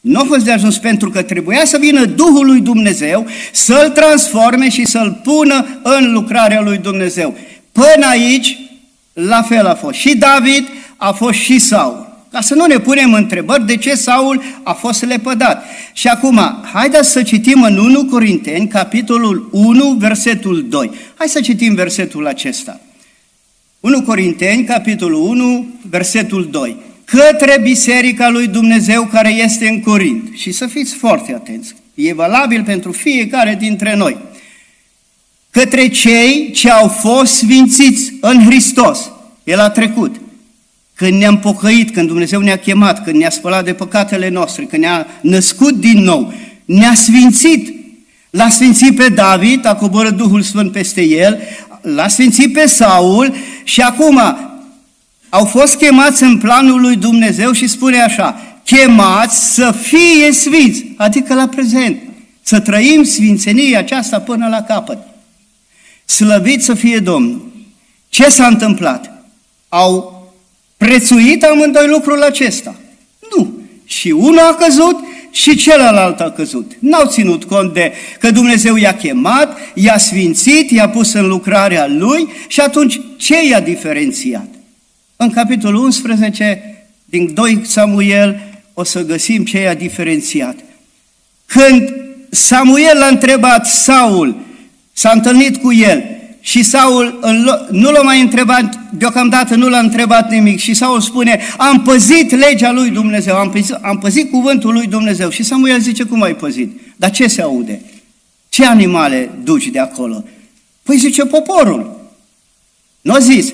Nu 0.00 0.20
a 0.20 0.24
fost 0.24 0.44
de 0.44 0.52
ajuns 0.52 0.78
pentru 0.78 1.10
că 1.10 1.22
trebuia 1.22 1.64
să 1.64 1.78
vină 1.78 2.04
Duhul 2.04 2.46
lui 2.46 2.60
Dumnezeu 2.60 3.26
să-l 3.52 3.90
transforme 3.90 4.70
și 4.70 4.86
să-l 4.86 5.20
pună 5.22 5.80
în 5.82 6.12
lucrarea 6.12 6.60
lui 6.60 6.78
Dumnezeu. 6.78 7.36
Până 7.72 8.06
aici, 8.10 8.58
la 9.12 9.42
fel 9.42 9.66
a 9.66 9.74
fost. 9.74 9.98
Și 9.98 10.16
David 10.16 10.68
a 10.96 11.12
fost 11.12 11.38
și 11.38 11.58
Saul. 11.58 12.09
Ca 12.32 12.40
să 12.40 12.54
nu 12.54 12.66
ne 12.66 12.78
punem 12.78 13.12
întrebări 13.12 13.66
de 13.66 13.76
ce 13.76 13.94
Saul 13.94 14.42
a 14.62 14.72
fost 14.72 15.04
lepădat. 15.04 15.64
Și 15.92 16.08
acum, 16.08 16.40
haideți 16.72 17.10
să 17.10 17.22
citim 17.22 17.62
în 17.62 17.78
1 17.78 18.04
Corinteni, 18.04 18.68
capitolul 18.68 19.48
1, 19.52 19.90
versetul 19.98 20.66
2. 20.68 20.90
Hai 21.14 21.28
să 21.28 21.40
citim 21.40 21.74
versetul 21.74 22.26
acesta. 22.26 22.80
1 23.80 24.02
Corinteni, 24.02 24.64
capitolul 24.64 25.28
1, 25.28 25.66
versetul 25.88 26.48
2. 26.50 26.76
Către 27.04 27.58
biserica 27.62 28.28
lui 28.28 28.46
Dumnezeu 28.46 29.04
care 29.04 29.30
este 29.30 29.68
în 29.68 29.80
Corint. 29.80 30.28
Și 30.34 30.52
să 30.52 30.66
fiți 30.66 30.94
foarte 30.94 31.34
atenți. 31.34 31.74
E 31.94 32.14
valabil 32.14 32.62
pentru 32.64 32.92
fiecare 32.92 33.56
dintre 33.60 33.96
noi. 33.96 34.16
Către 35.50 35.88
cei 35.88 36.50
ce 36.50 36.70
au 36.70 36.88
fost 36.88 37.32
sfințiți 37.32 38.12
în 38.20 38.44
Hristos. 38.44 39.10
El 39.44 39.58
a 39.58 39.70
trecut 39.70 40.20
când 41.00 41.12
ne-am 41.12 41.38
pocăit, 41.38 41.90
când 41.90 42.06
Dumnezeu 42.06 42.40
ne-a 42.40 42.56
chemat, 42.56 43.04
când 43.04 43.16
ne-a 43.16 43.30
spălat 43.30 43.64
de 43.64 43.72
păcatele 43.72 44.28
noastre, 44.28 44.64
când 44.64 44.82
ne-a 44.82 45.06
născut 45.20 45.74
din 45.74 45.98
nou, 45.98 46.32
ne-a 46.64 46.94
sfințit. 46.94 47.74
L-a 48.30 48.48
sfințit 48.48 48.96
pe 48.96 49.08
David, 49.08 49.66
a 49.66 49.74
coborât 49.74 50.16
Duhul 50.16 50.42
Sfânt 50.42 50.72
peste 50.72 51.02
el, 51.02 51.40
l-a 51.82 52.08
sfințit 52.08 52.52
pe 52.52 52.66
Saul 52.66 53.34
și 53.64 53.80
acum 53.80 54.20
au 55.28 55.44
fost 55.44 55.76
chemați 55.76 56.22
în 56.22 56.38
planul 56.38 56.80
lui 56.80 56.96
Dumnezeu 56.96 57.52
și 57.52 57.66
spune 57.66 58.00
așa, 58.00 58.40
chemați 58.64 59.54
să 59.54 59.74
fie 59.82 60.32
sfinți, 60.32 60.84
adică 60.96 61.34
la 61.34 61.48
prezent, 61.48 61.98
să 62.42 62.60
trăim 62.60 63.02
sfințenia 63.02 63.78
aceasta 63.78 64.20
până 64.20 64.48
la 64.48 64.62
capăt. 64.62 64.98
Slăvit 66.04 66.62
să 66.62 66.74
fie 66.74 66.98
Domnul! 66.98 67.52
Ce 68.08 68.28
s-a 68.28 68.46
întâmplat? 68.46 69.24
Au 69.68 70.19
prețuit 70.80 71.44
amândoi 71.44 71.86
lucrul 71.86 72.22
acesta? 72.22 72.74
Nu. 73.36 73.58
Și 73.84 74.10
unul 74.10 74.38
a 74.38 74.54
căzut 74.54 74.96
și 75.30 75.56
celălalt 75.56 76.20
a 76.20 76.30
căzut. 76.30 76.72
N-au 76.78 77.06
ținut 77.06 77.44
cont 77.44 77.72
de 77.72 77.92
că 78.18 78.30
Dumnezeu 78.30 78.76
i-a 78.76 78.96
chemat, 78.96 79.58
i-a 79.74 79.98
sfințit, 79.98 80.70
i-a 80.70 80.88
pus 80.88 81.12
în 81.12 81.26
lucrarea 81.26 81.86
lui 81.86 82.28
și 82.46 82.60
atunci 82.60 83.00
ce 83.16 83.46
i-a 83.46 83.60
diferențiat? 83.60 84.46
În 85.16 85.30
capitolul 85.30 85.84
11 85.84 86.84
din 87.04 87.34
2 87.34 87.60
Samuel 87.64 88.40
o 88.74 88.84
să 88.84 89.04
găsim 89.04 89.44
ce 89.44 89.60
i-a 89.60 89.74
diferențiat. 89.74 90.56
Când 91.46 91.94
Samuel 92.30 92.98
l-a 92.98 93.06
întrebat 93.06 93.66
Saul, 93.66 94.36
s-a 94.92 95.10
întâlnit 95.10 95.56
cu 95.56 95.72
el 95.72 96.19
și 96.40 96.62
Saul 96.62 97.18
nu 97.70 97.90
l-a 97.90 98.02
mai 98.02 98.20
întrebat, 98.20 98.78
deocamdată 98.92 99.54
nu 99.54 99.68
l-a 99.68 99.78
întrebat 99.78 100.30
nimic 100.30 100.58
și 100.58 100.74
Saul 100.74 101.00
spune, 101.00 101.40
am 101.56 101.82
păzit 101.82 102.30
legea 102.30 102.72
lui 102.72 102.90
Dumnezeu, 102.90 103.36
am 103.36 103.50
păzit, 103.50 103.78
am 103.82 103.98
păzit 103.98 104.30
cuvântul 104.30 104.72
lui 104.72 104.86
Dumnezeu. 104.86 105.30
Și 105.30 105.42
Samuel 105.42 105.80
zice, 105.80 106.04
cum 106.04 106.22
ai 106.22 106.34
păzit? 106.34 106.80
Dar 106.96 107.10
ce 107.10 107.26
se 107.26 107.42
aude? 107.42 107.80
Ce 108.48 108.66
animale 108.66 109.30
duci 109.44 109.66
de 109.66 109.78
acolo? 109.78 110.24
Păi 110.82 110.96
zice, 110.96 111.24
poporul. 111.24 112.10
Nu 113.00 113.12
a 113.12 113.18
zis. 113.18 113.52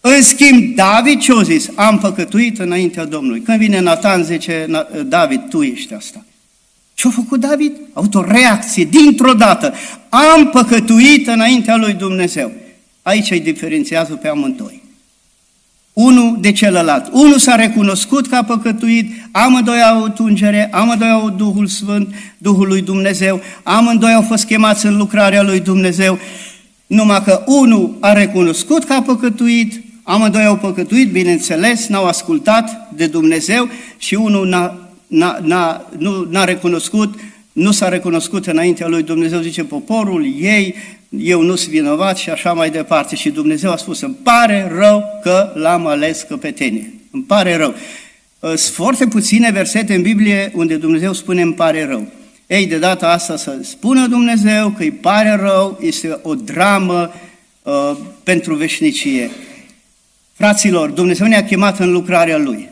În 0.00 0.22
schimb, 0.22 0.74
David 0.74 1.20
ce 1.20 1.32
a 1.32 1.42
zis? 1.42 1.68
Am 1.74 1.98
păcătuit 1.98 2.58
înaintea 2.58 3.04
Domnului. 3.04 3.40
Când 3.40 3.58
vine 3.58 3.80
Nathan, 3.80 4.24
zice, 4.24 4.66
David, 5.06 5.40
tu 5.48 5.62
ești 5.62 5.94
asta. 5.94 6.24
Ce-a 6.94 7.10
făcut 7.10 7.40
David? 7.40 7.72
A 7.76 7.90
avut 7.92 8.14
o 8.14 8.24
reacție 8.24 8.84
dintr-o 8.84 9.32
dată. 9.32 9.74
Am 10.08 10.50
păcătuit 10.50 11.26
înaintea 11.26 11.76
lui 11.76 11.92
Dumnezeu. 11.92 12.52
Aici 13.02 13.30
îi 13.30 13.40
diferențiază 13.40 14.14
pe 14.14 14.28
amândoi. 14.28 14.82
Unul 15.92 16.36
de 16.40 16.52
celălalt. 16.52 17.08
Unul 17.12 17.38
s-a 17.38 17.54
recunoscut 17.54 18.26
că 18.26 18.34
a 18.34 18.44
păcătuit, 18.44 19.12
amândoi 19.32 19.82
au 19.82 19.96
avut 19.96 20.18
ungere, 20.18 20.68
amândoi 20.72 21.10
au 21.10 21.18
avut 21.18 21.36
Duhul 21.36 21.66
Sfânt, 21.66 22.14
Duhul 22.38 22.66
lui 22.66 22.82
Dumnezeu, 22.82 23.40
amândoi 23.62 24.12
au 24.12 24.22
fost 24.22 24.44
chemați 24.44 24.86
în 24.86 24.96
lucrarea 24.96 25.42
lui 25.42 25.60
Dumnezeu, 25.60 26.18
numai 26.86 27.22
că 27.22 27.42
unul 27.46 27.96
a 28.00 28.12
recunoscut 28.12 28.84
că 28.84 28.92
a 28.92 29.02
păcătuit, 29.02 29.82
amândoi 30.02 30.44
au 30.44 30.56
păcătuit, 30.56 31.10
bineînțeles, 31.10 31.86
n-au 31.86 32.04
ascultat 32.04 32.88
de 32.96 33.06
Dumnezeu 33.06 33.68
și 33.98 34.14
unul 34.14 34.48
n-a 34.48 34.83
n-a, 35.14 35.38
n-a, 35.42 35.90
nu, 35.98 36.26
n-a 36.30 36.44
recunoscut, 36.44 37.14
nu 37.52 37.70
s-a 37.70 37.88
recunoscut 37.88 38.46
înaintea 38.46 38.88
lui 38.88 39.02
Dumnezeu, 39.02 39.40
zice 39.40 39.64
poporul 39.64 40.26
ei, 40.38 40.74
eu 41.18 41.42
nu 41.42 41.54
sunt 41.54 41.70
vinovat 41.70 42.16
și 42.16 42.30
așa 42.30 42.52
mai 42.52 42.70
departe. 42.70 43.16
Și 43.16 43.30
Dumnezeu 43.30 43.70
a 43.70 43.76
spus, 43.76 44.00
îmi 44.00 44.16
pare 44.22 44.72
rău 44.76 45.20
că 45.22 45.52
l-am 45.54 45.86
ales 45.86 46.24
căpetenie. 46.28 46.94
Îmi 47.10 47.22
pare 47.22 47.56
rău. 47.56 47.74
Sunt 48.40 48.58
foarte 48.58 49.06
puține 49.06 49.50
versete 49.50 49.94
în 49.94 50.02
Biblie 50.02 50.52
unde 50.54 50.76
Dumnezeu 50.76 51.12
spune 51.12 51.42
îmi 51.42 51.54
pare 51.54 51.86
rău. 51.86 52.06
Ei, 52.46 52.66
de 52.66 52.78
data 52.78 53.08
asta 53.08 53.36
să 53.36 53.58
spună 53.62 54.06
Dumnezeu 54.06 54.70
că 54.70 54.82
îi 54.82 54.90
pare 54.90 55.36
rău, 55.40 55.78
este 55.82 56.18
o 56.22 56.34
dramă 56.34 57.12
uh, 57.62 57.96
pentru 58.22 58.54
veșnicie. 58.54 59.30
Fraților, 60.32 60.90
Dumnezeu 60.90 61.26
ne-a 61.26 61.44
chemat 61.44 61.78
în 61.78 61.92
lucrarea 61.92 62.38
Lui. 62.38 62.68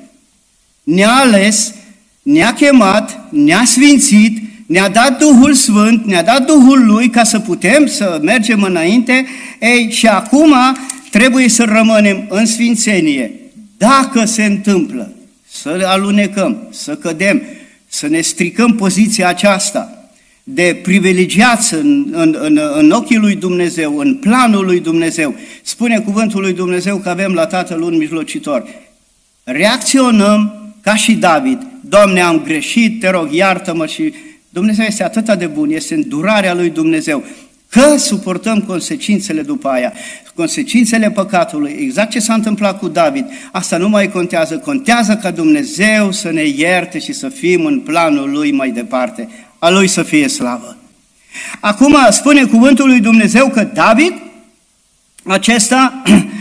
Ne-a 0.82 1.10
ales 1.10 1.74
ne-a 2.22 2.52
chemat, 2.52 3.20
ne-a 3.30 3.64
sfințit, 3.64 4.38
ne-a 4.66 4.88
dat 4.88 5.18
Duhul 5.18 5.54
Sfânt, 5.54 6.04
ne-a 6.04 6.22
dat 6.22 6.46
Duhul 6.46 6.86
Lui 6.86 7.08
ca 7.08 7.24
să 7.24 7.38
putem 7.38 7.86
să 7.86 8.18
mergem 8.22 8.62
înainte, 8.62 9.26
ei, 9.60 9.90
și 9.90 10.06
acum 10.06 10.54
trebuie 11.10 11.48
să 11.48 11.64
rămânem 11.64 12.26
în 12.28 12.46
sfințenie. 12.46 13.32
Dacă 13.76 14.24
se 14.24 14.44
întâmplă 14.44 15.12
să 15.50 15.82
alunecăm, 15.84 16.68
să 16.70 16.94
cădem, 16.94 17.42
să 17.88 18.06
ne 18.06 18.20
stricăm 18.20 18.74
poziția 18.74 19.28
aceasta 19.28 19.96
de 20.44 20.80
privilegiați 20.82 21.74
în, 21.74 22.06
în, 22.10 22.36
în, 22.40 22.60
în 22.74 22.90
ochii 22.90 23.16
lui 23.16 23.34
Dumnezeu, 23.34 23.98
în 23.98 24.14
planul 24.14 24.64
lui 24.64 24.80
Dumnezeu, 24.80 25.34
spune 25.62 26.00
cuvântul 26.00 26.40
lui 26.40 26.52
Dumnezeu 26.52 26.96
că 26.96 27.08
avem 27.08 27.32
la 27.32 27.46
Tatăl 27.46 27.82
un 27.82 27.96
mijlocitor. 27.96 28.64
Reacționăm 29.44 30.72
ca 30.80 30.94
și 30.94 31.14
David, 31.14 31.66
Doamne, 31.88 32.20
am 32.20 32.42
greșit, 32.42 33.00
te 33.00 33.10
rog, 33.10 33.32
iartă-mă 33.32 33.86
și 33.86 34.14
Dumnezeu 34.48 34.84
este 34.84 35.04
atât 35.04 35.38
de 35.38 35.46
bun, 35.46 35.70
este 35.70 35.94
îndurarea 35.94 36.54
lui 36.54 36.70
Dumnezeu, 36.70 37.24
că 37.68 37.96
suportăm 37.96 38.60
consecințele 38.60 39.42
după 39.42 39.68
aia, 39.68 39.92
consecințele 40.34 41.10
păcatului, 41.10 41.76
exact 41.80 42.10
ce 42.10 42.18
s-a 42.18 42.34
întâmplat 42.34 42.78
cu 42.78 42.88
David, 42.88 43.26
asta 43.52 43.76
nu 43.76 43.88
mai 43.88 44.10
contează, 44.10 44.58
contează 44.58 45.16
ca 45.16 45.30
Dumnezeu 45.30 46.12
să 46.12 46.30
ne 46.30 46.44
ierte 46.44 46.98
și 46.98 47.12
să 47.12 47.28
fim 47.28 47.64
în 47.64 47.80
planul 47.80 48.30
Lui 48.30 48.52
mai 48.52 48.70
departe, 48.70 49.28
a 49.58 49.70
Lui 49.70 49.88
să 49.88 50.02
fie 50.02 50.28
slavă. 50.28 50.76
Acum 51.60 51.96
spune 52.10 52.44
cuvântul 52.44 52.86
lui 52.86 53.00
Dumnezeu 53.00 53.48
că 53.48 53.64
David, 53.64 54.12
acesta 55.24 56.02
Uh, 56.06 56.22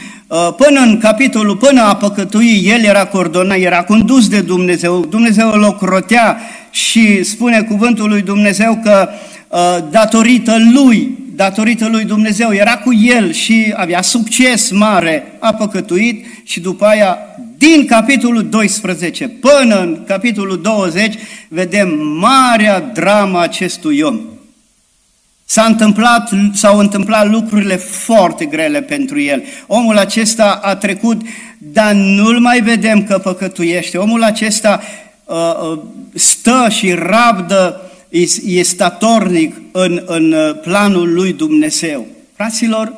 până 0.58 0.80
în 0.80 0.98
capitolul, 0.98 1.56
până 1.56 1.82
a 1.82 1.96
păcătui, 1.96 2.64
el 2.66 2.84
era 2.84 3.06
coordonat, 3.06 3.58
era 3.58 3.84
condus 3.84 4.28
de 4.28 4.42
Dumnezeu, 4.42 5.06
Dumnezeu 5.06 5.52
îl 5.52 5.64
ocrotea 5.64 6.38
și 6.70 7.24
spune 7.24 7.62
cuvântul 7.62 8.10
lui 8.10 8.22
Dumnezeu 8.22 8.80
că 8.84 9.10
uh, 9.48 9.78
datorită 9.90 10.56
lui, 10.74 11.18
datorită 11.36 11.88
lui 11.88 12.04
Dumnezeu, 12.04 12.54
era 12.54 12.78
cu 12.78 12.94
el 12.94 13.32
și 13.32 13.74
avea 13.76 14.02
succes 14.02 14.72
mare, 14.72 15.34
a 15.40 15.54
păcătuit 15.54 16.26
și 16.44 16.60
după 16.60 16.86
aia, 16.86 17.18
din 17.58 17.86
capitolul 17.86 18.50
12 18.50 19.28
până 19.28 19.80
în 19.80 20.04
capitolul 20.08 20.62
20, 20.62 21.16
vedem 21.48 21.90
marea 22.20 22.80
drama 22.80 23.42
acestui 23.42 24.02
om. 24.02 24.20
S-a 25.52 25.66
întâmplat, 25.66 26.30
s-au 26.54 26.78
întâmplat 26.80 27.30
lucrurile 27.30 27.76
foarte 27.76 28.46
grele 28.46 28.82
pentru 28.82 29.20
el. 29.20 29.44
Omul 29.68 29.98
acesta 29.98 30.60
a 30.64 30.76
trecut, 30.76 31.22
dar 31.58 31.94
nu-l 31.94 32.40
mai 32.40 32.62
vedem 32.62 33.04
că 33.04 33.18
păcătuiește. 33.18 33.98
Omul 33.98 34.24
acesta 34.24 34.82
uh, 35.26 35.36
uh 35.36 35.80
stă 36.14 36.68
și 36.70 36.94
rabdă, 36.94 37.82
e 38.46 38.62
statornic 38.62 39.62
în, 39.72 40.04
în 40.06 40.32
uh, 40.32 40.60
planul 40.62 41.14
lui 41.14 41.34
Dumnezeu. 41.34 42.06
Fraților, 42.36 42.94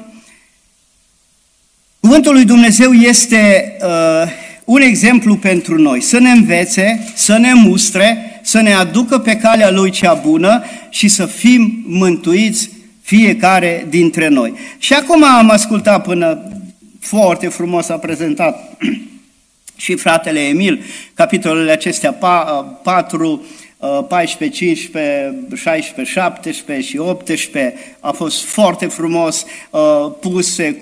cuvântul 1.99 2.33
lui 2.33 2.45
Dumnezeu 2.45 2.91
este 2.91 3.75
uh, 3.81 4.31
un 4.63 4.81
exemplu 4.81 5.35
pentru 5.35 5.77
noi, 5.77 6.01
să 6.01 6.19
ne 6.19 6.29
învețe, 6.29 7.11
să 7.15 7.37
ne 7.37 7.53
mustre, 7.53 8.32
să 8.53 8.61
ne 8.61 8.73
aducă 8.73 9.19
pe 9.19 9.37
calea 9.37 9.71
Lui 9.71 9.89
cea 9.89 10.13
bună 10.13 10.63
și 10.89 11.07
să 11.07 11.25
fim 11.25 11.83
mântuiți 11.85 12.69
fiecare 13.01 13.85
dintre 13.89 14.27
noi. 14.27 14.53
Și 14.77 14.93
acum 14.93 15.23
am 15.23 15.49
ascultat 15.49 16.03
până 16.03 16.51
foarte 16.99 17.47
frumos 17.47 17.89
a 17.89 17.97
prezentat 17.97 18.77
și 19.83 19.95
fratele 19.95 20.39
Emil 20.39 20.83
capitolele 21.13 21.71
acestea 21.71 22.13
4, 22.83 23.45
14, 24.07 24.57
15, 24.57 25.47
16, 25.55 26.19
17 26.19 26.87
și 26.87 26.97
18 26.97 27.73
a 27.99 28.11
fost 28.11 28.43
foarte 28.43 28.85
frumos 28.85 29.45
uh, 29.69 30.11
puse 30.19 30.81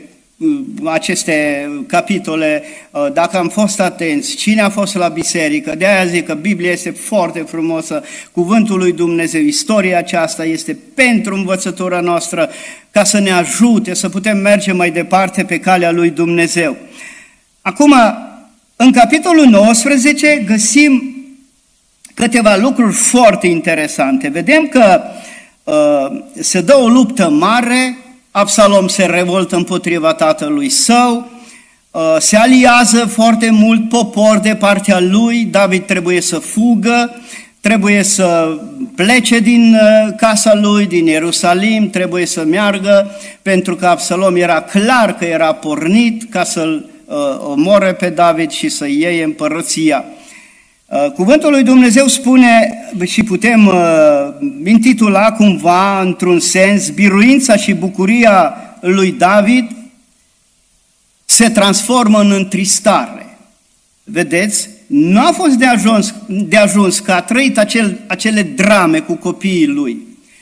aceste 0.83 1.69
capitole, 1.87 2.63
uh, 2.91 3.07
dacă 3.13 3.37
am 3.37 3.47
fost 3.47 3.79
atenți, 3.79 4.35
cine 4.35 4.61
a 4.61 4.69
fost 4.69 4.95
la 4.95 5.07
biserică, 5.07 5.75
de 5.75 5.87
aia 5.87 6.05
zic 6.05 6.25
că 6.25 6.33
Biblia 6.33 6.71
este 6.71 6.89
foarte 6.89 7.39
frumoasă, 7.39 8.03
cuvântul 8.31 8.77
lui 8.77 8.91
Dumnezeu, 8.91 9.41
istoria 9.41 9.97
aceasta 9.97 10.45
este 10.45 10.77
pentru 10.95 11.35
învățătura 11.35 11.99
noastră, 11.99 12.49
ca 12.91 13.03
să 13.03 13.19
ne 13.19 13.31
ajute 13.31 13.93
să 13.93 14.09
putem 14.09 14.37
merge 14.37 14.71
mai 14.71 14.91
departe 14.91 15.43
pe 15.43 15.59
calea 15.59 15.91
lui 15.91 16.09
Dumnezeu. 16.09 16.77
Acum, 17.61 17.93
în 18.75 18.91
capitolul 18.91 19.45
19 19.45 20.43
găsim 20.47 21.15
câteva 22.13 22.55
lucruri 22.55 22.93
foarte 22.93 23.47
interesante. 23.47 24.27
Vedem 24.27 24.67
că 24.67 25.01
uh, 25.63 26.21
se 26.39 26.61
dă 26.61 26.75
o 26.75 26.87
luptă 26.87 27.29
mare 27.29 27.97
Absalom 28.33 28.87
se 28.87 29.05
revoltă 29.05 29.55
împotriva 29.55 30.13
tatălui 30.13 30.69
său, 30.69 31.31
uh, 31.91 32.15
se 32.19 32.37
aliază 32.37 33.05
foarte 33.05 33.49
mult 33.49 33.89
popor 33.89 34.37
de 34.37 34.55
partea 34.55 34.99
lui, 34.99 35.45
David 35.45 35.85
trebuie 35.85 36.21
să 36.21 36.39
fugă, 36.39 37.15
trebuie 37.61 38.03
să 38.03 38.57
plece 38.95 39.39
din 39.39 39.73
uh, 39.73 40.13
casa 40.17 40.55
lui, 40.55 40.85
din 40.85 41.05
Ierusalim, 41.05 41.89
trebuie 41.89 42.25
să 42.25 42.43
meargă, 42.43 43.11
pentru 43.41 43.75
că 43.75 43.85
Absalom 43.85 44.35
era 44.35 44.61
clar 44.61 45.15
că 45.15 45.25
era 45.25 45.53
pornit 45.53 46.29
ca 46.29 46.43
să-l 46.43 46.85
uh, 47.05 47.15
omoare 47.39 47.93
pe 47.93 48.09
David 48.09 48.51
și 48.51 48.69
să 48.69 48.87
iei 48.87 49.21
împărăția. 49.21 50.05
Uh, 50.91 51.11
cuvântul 51.11 51.51
lui 51.51 51.63
Dumnezeu 51.63 52.07
spune 52.07 52.69
și 53.05 53.23
putem 53.23 53.67
uh, 53.67 53.75
intitula 54.65 55.31
cumva 55.31 56.01
într-un 56.01 56.39
sens 56.39 56.89
biruința 56.89 57.55
și 57.55 57.73
bucuria 57.73 58.55
lui 58.81 59.11
David 59.11 59.71
se 61.25 61.49
transformă 61.49 62.19
în 62.19 62.31
întristare. 62.31 63.37
Vedeți? 64.03 64.69
Nu 64.87 65.19
a 65.19 65.31
fost 65.31 65.53
de 65.55 65.65
ajuns, 65.65 66.13
de 66.27 66.57
ajuns 66.57 66.99
că 66.99 67.11
a 67.11 67.21
trăit 67.21 67.57
acel, 67.57 67.99
acele 68.07 68.41
drame 68.41 68.99
cu 68.99 69.13
copiii 69.13 69.67
lui. 69.67 69.97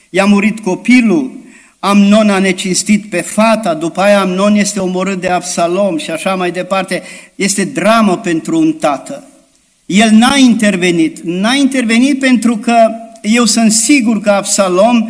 I-a 0.09 0.25
murit 0.25 0.59
copilul, 0.59 1.31
Amnon 1.79 2.29
a 2.29 2.39
necinstit 2.39 3.09
pe 3.09 3.21
fata, 3.21 3.73
după 3.73 4.01
aia 4.01 4.21
Amnon 4.21 4.55
este 4.55 4.79
omorât 4.79 5.21
de 5.21 5.27
Absalom 5.27 5.97
și 5.97 6.11
așa 6.11 6.35
mai 6.35 6.51
departe. 6.51 7.01
Este 7.35 7.63
dramă 7.63 8.17
pentru 8.17 8.59
un 8.59 8.73
tată. 8.73 9.23
El 9.89 10.09
n-a 10.11 10.35
intervenit. 10.35 11.19
N-a 11.23 11.53
intervenit 11.53 12.19
pentru 12.19 12.57
că 12.57 12.89
eu 13.21 13.45
sunt 13.45 13.71
sigur 13.71 14.21
că 14.21 14.29
Absalom 14.29 15.09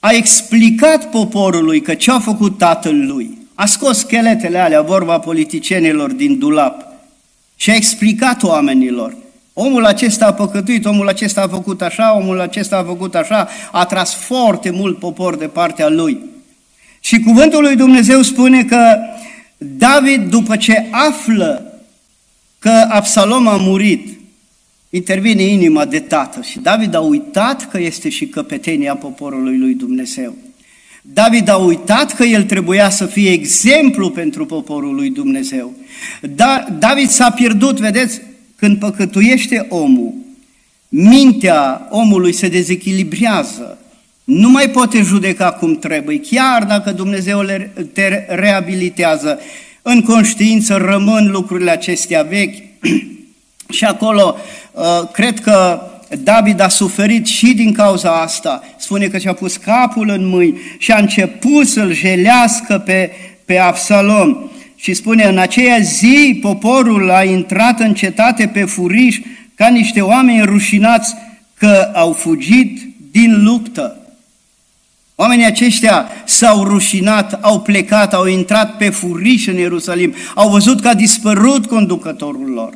a 0.00 0.10
explicat 0.10 1.10
poporului 1.10 1.80
că 1.80 1.94
ce 1.94 2.10
a 2.10 2.18
făcut 2.18 2.58
tatăl 2.58 3.06
lui. 3.06 3.38
A 3.54 3.66
scos 3.66 3.98
scheletele 3.98 4.58
alea, 4.58 4.82
vorba 4.82 5.18
politicienilor 5.18 6.12
din 6.12 6.38
dulap, 6.38 6.86
și 7.56 7.70
a 7.70 7.74
explicat 7.74 8.42
oamenilor. 8.42 9.16
Omul 9.52 9.84
acesta 9.84 10.26
a 10.26 10.32
păcătuit, 10.32 10.84
omul 10.84 11.08
acesta 11.08 11.40
a 11.40 11.48
făcut 11.48 11.82
așa, 11.82 12.16
omul 12.16 12.40
acesta 12.40 12.76
a 12.76 12.84
făcut 12.84 13.14
așa, 13.14 13.48
a 13.72 13.84
tras 13.84 14.14
foarte 14.14 14.70
mult 14.70 14.98
popor 14.98 15.36
de 15.36 15.46
partea 15.46 15.88
lui. 15.88 16.20
Și 17.00 17.20
cuvântul 17.20 17.62
lui 17.62 17.76
Dumnezeu 17.76 18.22
spune 18.22 18.64
că 18.64 18.96
David, 19.56 20.30
după 20.30 20.56
ce 20.56 20.86
află 20.90 21.67
că 22.58 22.86
Absalom 22.88 23.48
a 23.48 23.56
murit, 23.56 24.18
intervine 24.90 25.42
inima 25.42 25.84
de 25.84 26.00
tată 26.00 26.42
și 26.42 26.58
David 26.58 26.94
a 26.94 27.00
uitat 27.00 27.70
că 27.70 27.80
este 27.80 28.08
și 28.08 28.26
căpetenia 28.26 28.94
poporului 28.96 29.58
lui 29.58 29.74
Dumnezeu. 29.74 30.34
David 31.02 31.48
a 31.48 31.56
uitat 31.56 32.14
că 32.14 32.24
el 32.24 32.42
trebuia 32.42 32.90
să 32.90 33.06
fie 33.06 33.30
exemplu 33.30 34.10
pentru 34.10 34.46
poporul 34.46 34.94
lui 34.94 35.10
Dumnezeu. 35.10 35.72
Da, 36.20 36.66
David 36.78 37.08
s-a 37.08 37.30
pierdut, 37.30 37.78
vedeți, 37.78 38.20
când 38.56 38.78
păcătuiește 38.78 39.66
omul, 39.68 40.14
mintea 40.88 41.88
omului 41.90 42.32
se 42.32 42.48
dezechilibrează, 42.48 43.78
nu 44.24 44.50
mai 44.50 44.70
poate 44.70 45.02
judeca 45.02 45.52
cum 45.52 45.78
trebuie, 45.78 46.20
chiar 46.20 46.64
dacă 46.64 46.90
Dumnezeu 46.90 47.42
le, 47.42 47.72
te 47.92 48.26
reabilitează. 48.28 49.38
În 49.82 50.02
conștiință 50.02 50.76
rămân 50.76 51.30
lucrurile 51.30 51.70
acestea 51.70 52.22
vechi 52.22 52.56
și 53.76 53.84
acolo 53.84 54.36
uh, 54.72 55.08
cred 55.12 55.40
că 55.40 55.80
David 56.22 56.60
a 56.60 56.68
suferit 56.68 57.26
și 57.26 57.54
din 57.54 57.72
cauza 57.72 58.20
asta. 58.20 58.62
Spune 58.76 59.06
că 59.06 59.18
și-a 59.18 59.32
pus 59.32 59.56
capul 59.56 60.08
în 60.08 60.26
mâini 60.26 60.58
și 60.78 60.92
a 60.92 60.98
început 60.98 61.66
să-l 61.66 61.92
jelească 61.92 62.78
pe, 62.78 63.10
pe 63.44 63.58
Absalom. 63.58 64.36
Și 64.76 64.94
spune, 64.94 65.24
în 65.24 65.38
aceea 65.38 65.78
zi 65.78 66.38
poporul 66.42 67.10
a 67.10 67.24
intrat 67.24 67.80
în 67.80 67.94
cetate 67.94 68.46
pe 68.46 68.64
furiș 68.64 69.20
ca 69.54 69.68
niște 69.68 70.00
oameni 70.00 70.44
rușinați 70.44 71.14
că 71.54 71.90
au 71.94 72.12
fugit 72.12 72.80
din 73.10 73.42
luptă. 73.44 73.96
Oamenii 75.20 75.44
aceștia 75.44 76.08
s-au 76.24 76.64
rușinat, 76.64 77.38
au 77.40 77.60
plecat, 77.60 78.14
au 78.14 78.26
intrat 78.26 78.76
pe 78.76 78.90
furiș 78.90 79.46
în 79.46 79.56
Ierusalim, 79.56 80.14
au 80.34 80.48
văzut 80.50 80.80
că 80.80 80.88
a 80.88 80.94
dispărut 80.94 81.66
conducătorul 81.66 82.50
lor. 82.50 82.74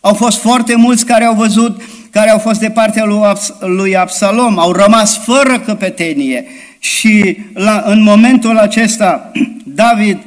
Au 0.00 0.14
fost 0.14 0.38
foarte 0.38 0.74
mulți 0.74 1.06
care 1.06 1.24
au 1.24 1.34
văzut, 1.34 1.82
care 2.10 2.30
au 2.30 2.38
fost 2.38 2.60
de 2.60 2.70
partea 2.70 3.04
lui, 3.04 3.20
Abs- 3.24 3.54
lui 3.60 3.96
Absalom, 3.96 4.58
au 4.58 4.72
rămas 4.72 5.16
fără 5.16 5.60
căpetenie 5.60 6.44
și 6.78 7.36
la, 7.54 7.82
în 7.86 8.02
momentul 8.02 8.58
acesta 8.58 9.32
David 9.64 10.18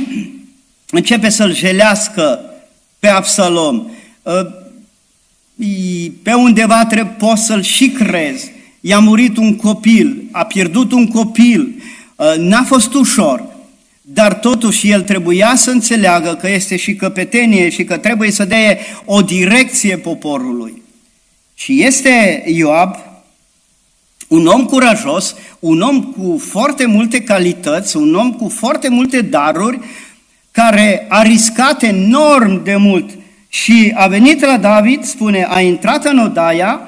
începe 0.98 1.28
să-l 1.28 1.54
jelească 1.54 2.40
pe 2.98 3.08
Absalom. 3.08 3.86
Ă, 4.26 4.48
pe 6.22 6.32
undeva 6.32 6.86
trebuie, 6.86 7.14
poți 7.18 7.44
să-l 7.44 7.62
și 7.62 7.88
crezi. 7.88 8.53
I-a 8.86 8.98
murit 8.98 9.36
un 9.36 9.56
copil, 9.56 10.22
a 10.30 10.44
pierdut 10.44 10.92
un 10.92 11.08
copil, 11.08 11.82
ă, 12.18 12.34
n-a 12.38 12.62
fost 12.62 12.94
ușor, 12.94 13.44
dar 14.00 14.34
totuși 14.34 14.90
el 14.90 15.02
trebuia 15.02 15.52
să 15.56 15.70
înțeleagă 15.70 16.34
că 16.40 16.50
este 16.50 16.76
și 16.76 16.94
căpetenie 16.94 17.68
și 17.68 17.84
că 17.84 17.96
trebuie 17.96 18.30
să 18.30 18.44
dea 18.44 18.76
o 19.04 19.22
direcție 19.22 19.96
poporului. 19.96 20.82
Și 21.54 21.82
este 21.82 22.44
Ioab 22.46 22.96
un 24.28 24.46
om 24.46 24.64
curajos, 24.64 25.34
un 25.58 25.80
om 25.80 26.02
cu 26.02 26.42
foarte 26.50 26.86
multe 26.86 27.22
calități, 27.22 27.96
un 27.96 28.14
om 28.14 28.32
cu 28.32 28.48
foarte 28.48 28.88
multe 28.88 29.20
daruri, 29.20 29.78
care 30.50 31.06
a 31.08 31.22
riscat 31.22 31.82
enorm 31.82 32.64
de 32.64 32.76
mult 32.76 33.10
și 33.48 33.92
a 33.94 34.06
venit 34.06 34.40
la 34.40 34.56
David, 34.56 35.04
spune, 35.04 35.46
a 35.48 35.60
intrat 35.60 36.04
în 36.04 36.18
Odaia, 36.18 36.80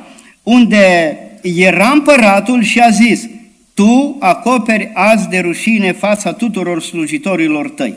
unde 0.42 1.18
era 1.54 1.90
împăratul 1.90 2.62
și 2.62 2.80
a 2.80 2.90
zis, 2.90 3.28
tu 3.74 4.16
acoperi 4.20 4.90
azi 4.94 5.28
de 5.28 5.38
rușine 5.38 5.92
fața 5.92 6.32
tuturor 6.32 6.82
slujitorilor 6.82 7.70
tăi. 7.70 7.94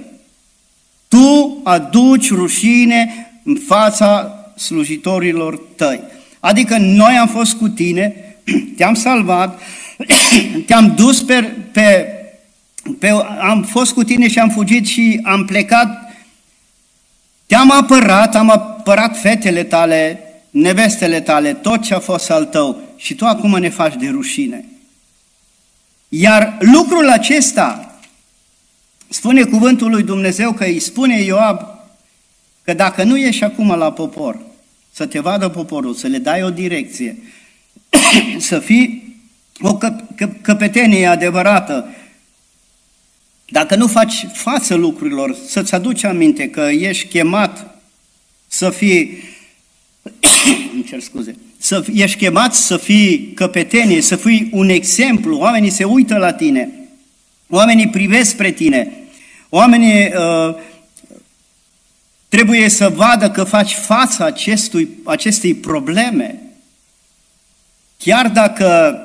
Tu 1.08 1.58
aduci 1.64 2.32
rușine 2.32 3.32
în 3.44 3.58
fața 3.68 4.36
slujitorilor 4.56 5.62
tăi. 5.76 6.00
Adică 6.40 6.78
noi 6.78 7.18
am 7.18 7.28
fost 7.28 7.54
cu 7.54 7.68
tine, 7.68 8.16
te-am 8.78 8.94
salvat, 8.94 9.60
te-am 10.68 10.94
dus 10.96 11.22
pe, 11.22 11.42
pe, 11.72 12.08
pe, 13.00 13.10
am 13.40 13.64
fost 13.64 13.94
cu 13.94 14.04
tine 14.04 14.28
și 14.28 14.40
am 14.40 14.50
fugit 14.50 14.88
și 14.88 15.20
am 15.24 15.46
plecat, 15.46 16.14
te-am 17.46 17.72
apărat, 17.72 18.36
am 18.36 18.50
apărat 18.50 19.18
fetele 19.18 19.64
tale, 19.64 20.20
nevestele 20.50 21.22
tale, 21.22 21.54
tot 21.54 21.82
ce 21.82 21.94
a 21.94 22.00
fost 22.00 22.32
al 22.32 22.46
tău 22.46 22.89
și 23.00 23.16
tu 23.16 23.26
acum 23.26 23.58
ne 23.58 23.70
faci 23.70 23.96
de 23.96 24.10
rușine. 24.10 24.66
Iar 26.10 26.58
lucrul 26.60 27.10
acesta, 27.10 28.00
spune 29.10 29.44
cuvântul 29.44 29.90
lui 29.90 30.04
Dumnezeu 30.04 30.54
că 30.54 30.64
îi 30.64 30.80
spune 30.80 31.22
Ioab 31.22 31.62
că 32.64 32.74
dacă 32.74 33.04
nu 33.04 33.18
ieși 33.18 33.44
acum 33.44 33.76
la 33.76 33.92
popor, 33.92 34.42
să 34.92 35.06
te 35.06 35.20
vadă 35.20 35.50
poporul, 35.50 35.94
să 35.94 36.08
le 36.08 36.18
dai 36.18 36.44
o 36.44 36.50
direcție, 36.50 37.18
să 38.38 38.60
fii 38.60 39.18
o 39.60 39.78
căpetenie 40.42 41.08
adevărată, 41.08 41.88
dacă 43.46 43.76
nu 43.76 43.88
faci 43.88 44.26
față 44.34 44.76
lucrurilor, 44.76 45.36
să-ți 45.48 45.76
aduci 45.76 46.04
aminte 46.04 46.50
că 46.50 46.62
ești 46.62 47.08
chemat 47.08 47.82
să 48.48 48.70
fii, 48.70 49.24
îmi 50.74 50.84
cer 50.84 51.00
scuze, 51.00 51.36
să 51.62 51.86
ești 51.94 52.18
chemat 52.18 52.54
să 52.56 52.78
fii 52.78 53.32
căpetenie, 53.36 54.02
să 54.02 54.16
fii 54.16 54.50
un 54.52 54.70
exemplu, 54.70 55.38
oamenii 55.38 55.70
se 55.70 55.84
uită 55.84 56.18
la 56.18 56.34
tine, 56.34 56.70
oamenii 57.50 57.88
privesc 57.88 58.30
spre 58.30 58.52
tine, 58.52 58.94
oamenii 59.50 60.06
uh, 60.06 60.56
trebuie 62.28 62.70
să 62.70 62.90
vadă 62.90 63.30
că 63.30 63.44
faci 63.44 63.74
față 63.74 64.24
acestui, 64.24 64.90
acestei 65.04 65.54
probleme. 65.54 66.42
Chiar 67.98 68.30
dacă 68.30 69.00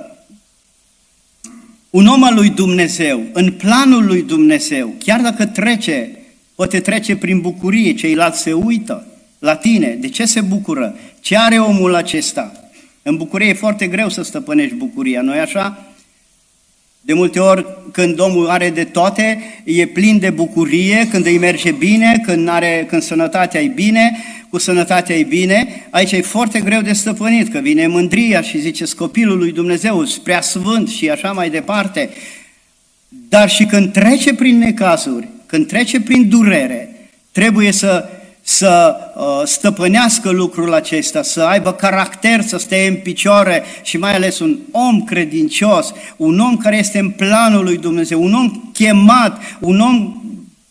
un 1.91 2.07
om 2.07 2.23
al 2.23 2.35
lui 2.35 2.49
Dumnezeu, 2.49 3.23
în 3.33 3.53
planul 3.53 4.05
lui 4.05 4.23
Dumnezeu, 4.23 4.95
chiar 4.99 5.21
dacă 5.21 5.47
trece, 5.47 6.11
poate 6.55 6.81
trece 6.81 7.17
prin 7.17 7.41
bucurie, 7.41 7.95
ceilalți 7.95 8.41
se 8.41 8.53
uită 8.53 9.07
la 9.39 9.57
tine. 9.57 9.97
De 10.01 10.09
ce 10.09 10.25
se 10.25 10.41
bucură? 10.41 10.97
Ce 11.25 11.37
are 11.37 11.59
omul 11.59 11.95
acesta? 11.95 12.53
În 13.03 13.17
bucurie 13.17 13.49
e 13.49 13.53
foarte 13.53 13.87
greu 13.87 14.09
să 14.09 14.23
stăpânești 14.23 14.75
bucuria, 14.75 15.21
nu-i 15.21 15.39
așa? 15.39 15.85
De 17.01 17.13
multe 17.13 17.41
ori, 17.41 17.67
când 17.93 18.21
omul 18.21 18.49
are 18.49 18.71
de 18.71 18.85
toate, 18.85 19.43
e 19.65 19.87
plin 19.87 20.19
de 20.19 20.31
bucurie, 20.31 21.09
când 21.11 21.27
îi 21.27 21.39
merge 21.39 21.71
bine, 21.71 22.23
când, 22.27 22.49
are, 22.49 22.85
când 22.89 23.03
sănătatea 23.03 23.61
e 23.61 23.67
bine, 23.67 24.17
cu 24.51 24.59
sănătatea 24.59 25.17
e 25.17 25.23
bine, 25.23 25.87
aici 25.91 26.13
e 26.13 26.21
foarte 26.21 26.61
greu 26.61 26.81
de 26.81 26.93
stăpânit, 26.93 27.53
că 27.53 27.59
vine 27.59 27.87
mândria 27.87 28.41
și 28.41 28.61
zice 28.61 28.85
copilul 28.97 29.39
lui 29.39 29.53
Dumnezeu, 29.53 30.05
prea 30.23 30.41
sfânt 30.41 30.89
și 30.89 31.11
așa 31.11 31.33
mai 31.33 31.51
departe. 31.51 32.11
Dar 33.09 33.51
și 33.51 33.65
când 33.65 33.93
trece 33.93 34.35
prin 34.35 34.59
necazuri, 34.59 35.29
când 35.47 35.67
trece 35.67 36.01
prin 36.01 36.29
durere, 36.29 37.09
trebuie 37.33 37.73
să 37.73 38.09
să 38.47 38.97
uh, 39.17 39.25
stăpânească 39.45 40.31
lucrul 40.31 40.75
acesta, 40.75 41.23
să 41.23 41.43
aibă 41.43 41.73
caracter, 41.73 42.41
să 42.41 42.59
stea 42.59 42.87
în 42.87 42.95
picioare 42.95 43.63
și 43.83 43.97
mai 43.97 44.15
ales 44.15 44.39
un 44.39 44.59
om 44.71 45.03
credincios, 45.03 45.93
un 46.17 46.39
om 46.39 46.57
care 46.57 46.79
este 46.79 46.99
în 46.99 47.11
planul 47.11 47.65
lui 47.65 47.77
Dumnezeu, 47.77 48.23
un 48.23 48.35
om 48.35 48.71
chemat, 48.73 49.39
un 49.61 49.81
om 49.81 50.23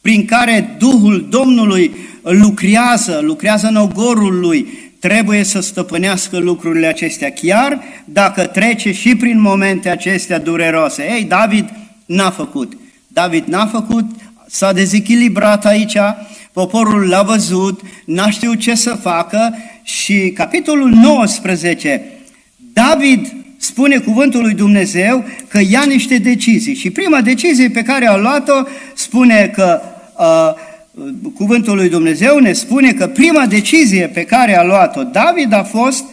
prin 0.02 0.26
care 0.26 0.76
Duhul 0.80 1.28
Domnului 1.30 1.92
lucrează, 2.22 3.20
lucrează 3.24 3.68
în 3.68 3.76
ogorul 3.76 4.40
lui, 4.40 4.68
trebuie 5.00 5.44
să 5.44 5.60
stăpânească 5.60 6.38
lucrurile 6.38 6.88
acestea, 6.88 7.32
chiar 7.32 7.82
dacă 8.06 8.46
trece 8.46 8.92
și 8.92 9.16
prin 9.16 9.42
momente 9.42 9.90
acestea 9.90 10.40
dureroase. 10.40 11.04
Ei, 11.12 11.24
David 11.24 11.70
n-a 12.06 12.30
făcut. 12.30 12.74
David 13.08 13.44
n-a 13.46 13.66
făcut, 13.66 14.06
s-a 14.48 14.74
dezechilibrat 14.74 15.66
aici, 15.66 15.98
poporul 16.54 17.08
l-a 17.08 17.22
văzut, 17.22 17.82
n-a 18.06 18.30
știut 18.30 18.60
ce 18.60 18.76
să 18.76 18.94
facă 18.94 19.56
și 19.84 20.32
capitolul 20.36 20.90
19, 20.90 22.02
David 22.74 23.34
spune 23.58 23.98
cuvântul 23.98 24.42
lui 24.42 24.54
Dumnezeu 24.54 25.26
că 25.48 25.60
ia 25.70 25.84
niște 25.88 26.18
decizii 26.18 26.76
și 26.76 26.90
prima 26.90 27.22
decizie 27.22 27.70
pe 27.70 27.82
care 27.82 28.08
a 28.08 28.18
luat-o 28.18 28.54
spune 28.94 29.52
că 29.56 29.82
uh, 30.18 30.72
cuvântul 31.36 31.76
lui 31.76 31.90
Dumnezeu 31.90 32.38
ne 32.38 32.54
spune 32.54 32.92
că 32.92 33.08
prima 33.08 33.46
decizie 33.46 34.08
pe 34.08 34.24
care 34.24 34.58
a 34.58 34.64
luat-o 34.64 35.04
David 35.04 35.54
a 35.54 35.64
fost 35.64 36.04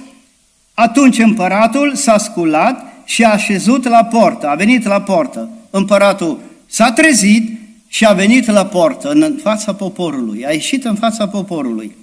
atunci 0.74 1.18
împăratul 1.18 1.94
s-a 1.94 2.18
sculat 2.18 2.84
și 3.04 3.24
a 3.24 3.32
așezut 3.32 3.88
la 3.88 4.04
portă, 4.04 4.48
a 4.48 4.54
venit 4.54 4.86
la 4.86 5.00
portă. 5.00 5.48
Împăratul 5.70 6.40
s-a 6.66 6.92
trezit 6.92 7.59
și 7.92 8.04
a 8.04 8.12
venit 8.12 8.46
la 8.46 8.66
portă, 8.66 9.10
în 9.10 9.38
fața 9.42 9.74
poporului, 9.74 10.46
a 10.46 10.50
ieșit 10.50 10.84
în 10.84 10.94
fața 10.94 11.28
poporului. 11.28 11.96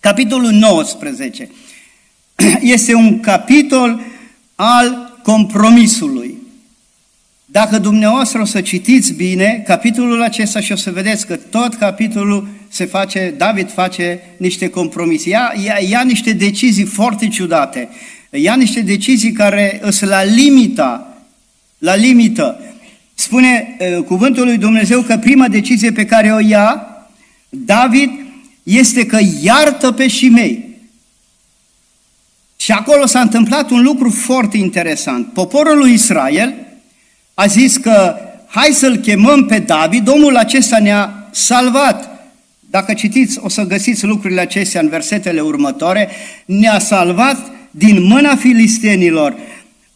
Capitolul 0.00 0.50
19 0.50 1.50
este 2.76 2.94
un 2.94 3.20
capitol 3.20 4.00
al 4.54 5.18
compromisului. 5.22 6.34
Dacă 7.44 7.78
dumneavoastră 7.78 8.40
o 8.40 8.44
să 8.44 8.60
citiți 8.60 9.12
bine 9.12 9.62
capitolul 9.66 10.22
acesta 10.22 10.60
și 10.60 10.72
o 10.72 10.76
să 10.76 10.90
vedeți 10.90 11.26
că 11.26 11.36
tot 11.36 11.74
capitolul 11.74 12.48
se 12.68 12.84
face, 12.84 13.34
David 13.36 13.72
face 13.72 14.20
niște 14.36 14.68
compromisii, 14.68 15.30
ia, 15.30 15.52
ia, 15.64 15.78
ia 15.88 16.02
niște 16.02 16.32
decizii 16.32 16.84
foarte 16.84 17.28
ciudate, 17.28 17.88
ia 18.30 18.54
niște 18.54 18.80
decizii 18.80 19.32
care 19.32 19.80
sunt 19.90 20.10
la 20.10 20.22
limita, 20.22 21.16
la 21.78 21.94
limită. 21.94 22.60
Spune 23.18 23.76
uh, 23.78 24.04
cuvântul 24.04 24.44
lui 24.44 24.56
Dumnezeu 24.56 25.00
că 25.00 25.16
prima 25.16 25.48
decizie 25.48 25.92
pe 25.92 26.04
care 26.04 26.32
o 26.32 26.38
ia 26.38 26.86
David 27.48 28.10
este 28.62 29.06
că 29.06 29.18
iartă 29.42 29.92
pe 29.92 30.12
mei. 30.30 30.78
Și 32.56 32.72
acolo 32.72 33.06
s-a 33.06 33.20
întâmplat 33.20 33.70
un 33.70 33.82
lucru 33.82 34.10
foarte 34.10 34.56
interesant. 34.56 35.32
Poporul 35.32 35.78
lui 35.78 35.92
Israel 35.92 36.54
a 37.34 37.46
zis 37.46 37.76
că 37.76 38.16
hai 38.46 38.68
să-l 38.72 38.96
chemăm 38.96 39.46
pe 39.46 39.58
David, 39.58 40.08
omul 40.08 40.36
acesta 40.36 40.78
ne-a 40.78 41.28
salvat. 41.30 42.28
Dacă 42.70 42.94
citiți, 42.94 43.38
o 43.42 43.48
să 43.48 43.62
găsiți 43.62 44.04
lucrurile 44.04 44.40
acestea 44.40 44.80
în 44.80 44.88
versetele 44.88 45.40
următoare, 45.40 46.08
ne-a 46.44 46.78
salvat 46.78 47.50
din 47.70 48.02
mâna 48.02 48.36
filistenilor. 48.36 49.36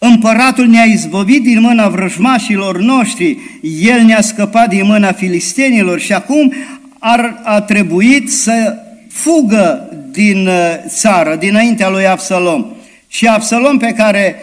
Împăratul 0.02 0.66
ne-a 0.66 0.84
izbăvit 0.84 1.42
din 1.42 1.60
mâna 1.60 1.88
vrăjmașilor 1.88 2.78
noștri, 2.78 3.38
el 3.80 4.02
ne-a 4.02 4.20
scăpat 4.20 4.68
din 4.68 4.86
mâna 4.86 5.12
filistenilor 5.12 6.00
și 6.00 6.12
acum 6.12 6.52
ar 6.98 7.40
a 7.44 7.60
trebuit 7.60 8.32
să 8.32 8.76
fugă 9.10 9.88
din 10.10 10.46
uh, 10.46 10.74
țară, 10.86 11.36
dinaintea 11.36 11.88
lui 11.88 12.06
Absalom. 12.06 12.66
Și 13.08 13.26
Absalom 13.26 13.78
pe 13.78 13.92
care 13.92 14.36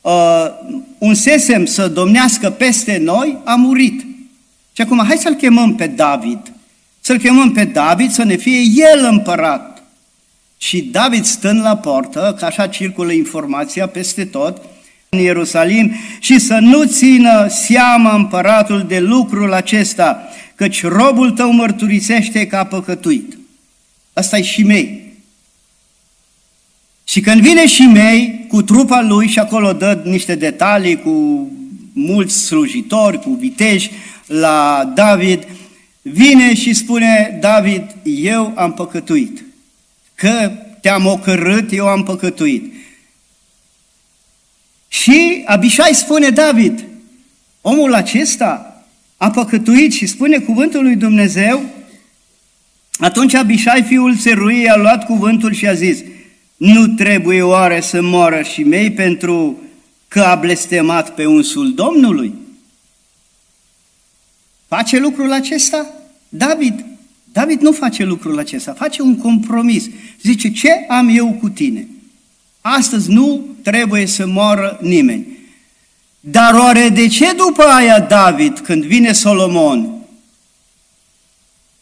uh, 0.00 0.46
unsesem 0.98 1.64
să 1.64 1.88
domnească 1.88 2.50
peste 2.50 2.98
noi, 3.02 3.38
a 3.44 3.54
murit. 3.54 4.04
Și 4.72 4.82
acum, 4.82 5.04
hai 5.06 5.16
să-l 5.16 5.34
chemăm 5.34 5.74
pe 5.74 5.86
David. 5.86 6.52
Să-l 7.00 7.18
chemăm 7.18 7.52
pe 7.52 7.64
David 7.64 8.10
să 8.10 8.24
ne 8.24 8.36
fie 8.36 8.60
el 8.92 9.08
împărat. 9.10 9.82
Și 10.58 10.82
David 10.82 11.24
stând 11.24 11.62
la 11.62 11.76
portă, 11.76 12.34
că 12.38 12.44
așa 12.44 12.66
circulă 12.66 13.12
informația 13.12 13.86
peste 13.86 14.24
tot, 14.24 14.62
în 15.14 15.22
Ierusalim, 15.22 15.92
și 16.18 16.38
să 16.38 16.58
nu 16.60 16.84
țină 16.84 17.46
seama 17.48 18.14
împăratul 18.14 18.84
de 18.88 19.00
lucrul 19.00 19.52
acesta, 19.52 20.28
căci 20.54 20.82
robul 20.82 21.30
tău 21.30 21.52
mărturisește 21.52 22.46
că 22.46 22.56
a 22.56 22.64
păcătuit. 22.64 23.38
Asta 24.12 24.38
e 24.38 24.42
și 24.42 24.62
mei. 24.62 25.02
Și 27.04 27.20
când 27.20 27.40
vine 27.40 27.66
și 27.66 27.82
mei 27.82 28.44
cu 28.48 28.62
trupa 28.62 29.00
lui 29.00 29.28
și 29.28 29.38
acolo 29.38 29.72
dă 29.72 30.02
niște 30.04 30.34
detalii 30.34 31.00
cu 31.00 31.48
mulți 31.92 32.38
slujitori, 32.38 33.20
cu 33.20 33.30
viteji 33.30 33.90
la 34.26 34.92
David, 34.94 35.46
vine 36.02 36.54
și 36.54 36.72
spune, 36.72 37.38
David, 37.40 37.82
eu 38.02 38.52
am 38.54 38.72
păcătuit. 38.72 39.44
Că 40.14 40.52
te-am 40.80 41.06
ocărât, 41.06 41.72
eu 41.72 41.86
am 41.86 42.02
păcătuit. 42.02 42.72
Și 45.00 45.42
Abishai 45.44 45.94
spune, 45.94 46.30
David, 46.30 46.84
omul 47.60 47.94
acesta 47.94 48.84
a 49.16 49.30
păcătuit 49.30 49.92
și 49.92 50.06
spune 50.06 50.38
cuvântul 50.38 50.82
lui 50.82 50.96
Dumnezeu, 50.96 51.62
atunci 52.98 53.34
Abishai, 53.34 53.82
fiul 53.82 54.16
Seruiei, 54.16 54.68
a 54.68 54.76
luat 54.76 55.04
cuvântul 55.04 55.52
și 55.52 55.66
a 55.66 55.74
zis, 55.74 55.98
nu 56.56 56.86
trebuie 56.86 57.42
oare 57.42 57.80
să 57.80 58.02
moară 58.02 58.42
și 58.42 58.62
mei 58.62 58.92
pentru 58.92 59.62
că 60.08 60.20
a 60.20 60.34
blestemat 60.34 61.14
pe 61.14 61.26
unsul 61.26 61.74
Domnului? 61.74 62.34
Face 64.66 64.98
lucrul 64.98 65.32
acesta? 65.32 65.86
David. 66.28 66.84
David 67.32 67.60
nu 67.60 67.72
face 67.72 68.04
lucrul 68.04 68.38
acesta, 68.38 68.72
face 68.72 69.02
un 69.02 69.16
compromis. 69.16 69.88
Zice, 70.22 70.50
ce 70.50 70.70
am 70.88 71.08
eu 71.08 71.32
cu 71.40 71.48
tine? 71.48 71.88
Astăzi 72.66 73.10
nu 73.10 73.44
trebuie 73.62 74.06
să 74.06 74.26
moară 74.26 74.78
nimeni. 74.80 75.26
Dar 76.20 76.54
oare 76.54 76.88
de 76.88 77.06
ce 77.06 77.32
după 77.32 77.62
aia 77.62 78.00
David, 78.00 78.58
când 78.58 78.84
vine 78.84 79.12
Solomon 79.12 79.94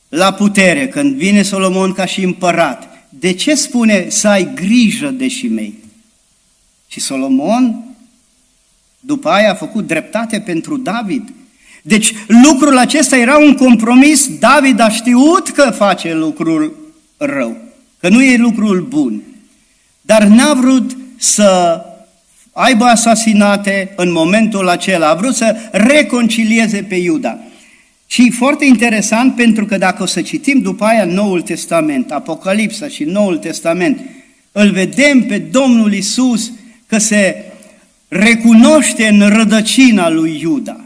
la 0.08 0.32
putere, 0.32 0.88
când 0.88 1.16
vine 1.16 1.42
Solomon 1.42 1.92
ca 1.92 2.04
și 2.04 2.22
împărat, 2.22 3.06
de 3.08 3.32
ce 3.32 3.54
spune 3.54 4.08
să 4.08 4.28
ai 4.28 4.54
grijă 4.54 5.08
de 5.08 5.28
și 5.28 5.48
mei? 5.48 5.74
Și 6.88 7.00
Solomon 7.00 7.84
după 9.00 9.28
aia 9.28 9.50
a 9.50 9.54
făcut 9.54 9.86
dreptate 9.86 10.40
pentru 10.40 10.76
David. 10.76 11.32
Deci 11.82 12.14
lucrul 12.26 12.78
acesta 12.78 13.16
era 13.16 13.36
un 13.36 13.54
compromis, 13.54 14.38
David 14.38 14.80
a 14.80 14.88
știut 14.88 15.48
că 15.48 15.70
face 15.70 16.14
lucrul 16.14 16.92
rău, 17.16 17.56
că 18.00 18.08
nu 18.08 18.22
e 18.22 18.36
lucrul 18.36 18.80
bun, 18.80 19.22
dar 20.02 20.22
n-a 20.22 20.54
vrut 20.54 20.96
să 21.16 21.80
aibă 22.52 22.84
asasinate 22.84 23.92
în 23.96 24.12
momentul 24.12 24.68
acela, 24.68 25.08
a 25.08 25.14
vrut 25.14 25.34
să 25.34 25.56
reconcilieze 25.70 26.82
pe 26.82 26.94
Iuda. 26.94 27.38
Și 28.06 28.30
foarte 28.30 28.64
interesant 28.64 29.34
pentru 29.34 29.66
că 29.66 29.78
dacă 29.78 30.02
o 30.02 30.06
să 30.06 30.22
citim 30.22 30.60
după 30.60 30.84
aia 30.84 31.04
Noul 31.04 31.42
Testament, 31.42 32.10
Apocalipsa 32.10 32.88
și 32.88 33.04
Noul 33.04 33.36
Testament, 33.36 34.00
îl 34.52 34.70
vedem 34.70 35.22
pe 35.22 35.38
Domnul 35.38 35.92
Isus 35.92 36.52
că 36.86 36.98
se 36.98 37.44
recunoaște 38.08 39.06
în 39.06 39.28
rădăcina 39.28 40.10
lui 40.10 40.38
Iuda. 40.40 40.80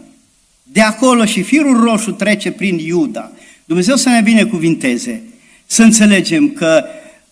De 0.62 0.80
acolo 0.80 1.24
și 1.24 1.42
firul 1.42 1.80
roșu 1.80 2.10
trece 2.10 2.50
prin 2.50 2.78
Iuda. 2.78 3.30
Dumnezeu 3.64 3.96
să 3.96 4.08
ne 4.08 4.20
binecuvinteze, 4.20 5.22
să 5.66 5.82
înțelegem 5.82 6.48
că 6.48 6.84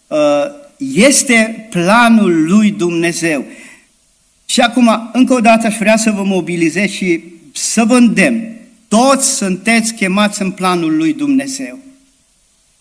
uh, 0.06 0.63
este 0.76 1.66
planul 1.70 2.44
lui 2.44 2.70
Dumnezeu. 2.70 3.44
Și 4.46 4.60
acum, 4.60 5.10
încă 5.12 5.34
o 5.34 5.40
dată 5.40 5.66
aș 5.66 5.76
vrea 5.76 5.96
să 5.96 6.10
vă 6.10 6.22
mobilizez 6.24 6.88
și 6.90 7.22
să 7.52 7.84
vă 7.84 7.94
îndemn 7.94 8.54
toți 8.88 9.36
sunteți 9.36 9.94
chemați 9.94 10.42
în 10.42 10.50
planul 10.50 10.96
lui 10.96 11.12
Dumnezeu. 11.12 11.78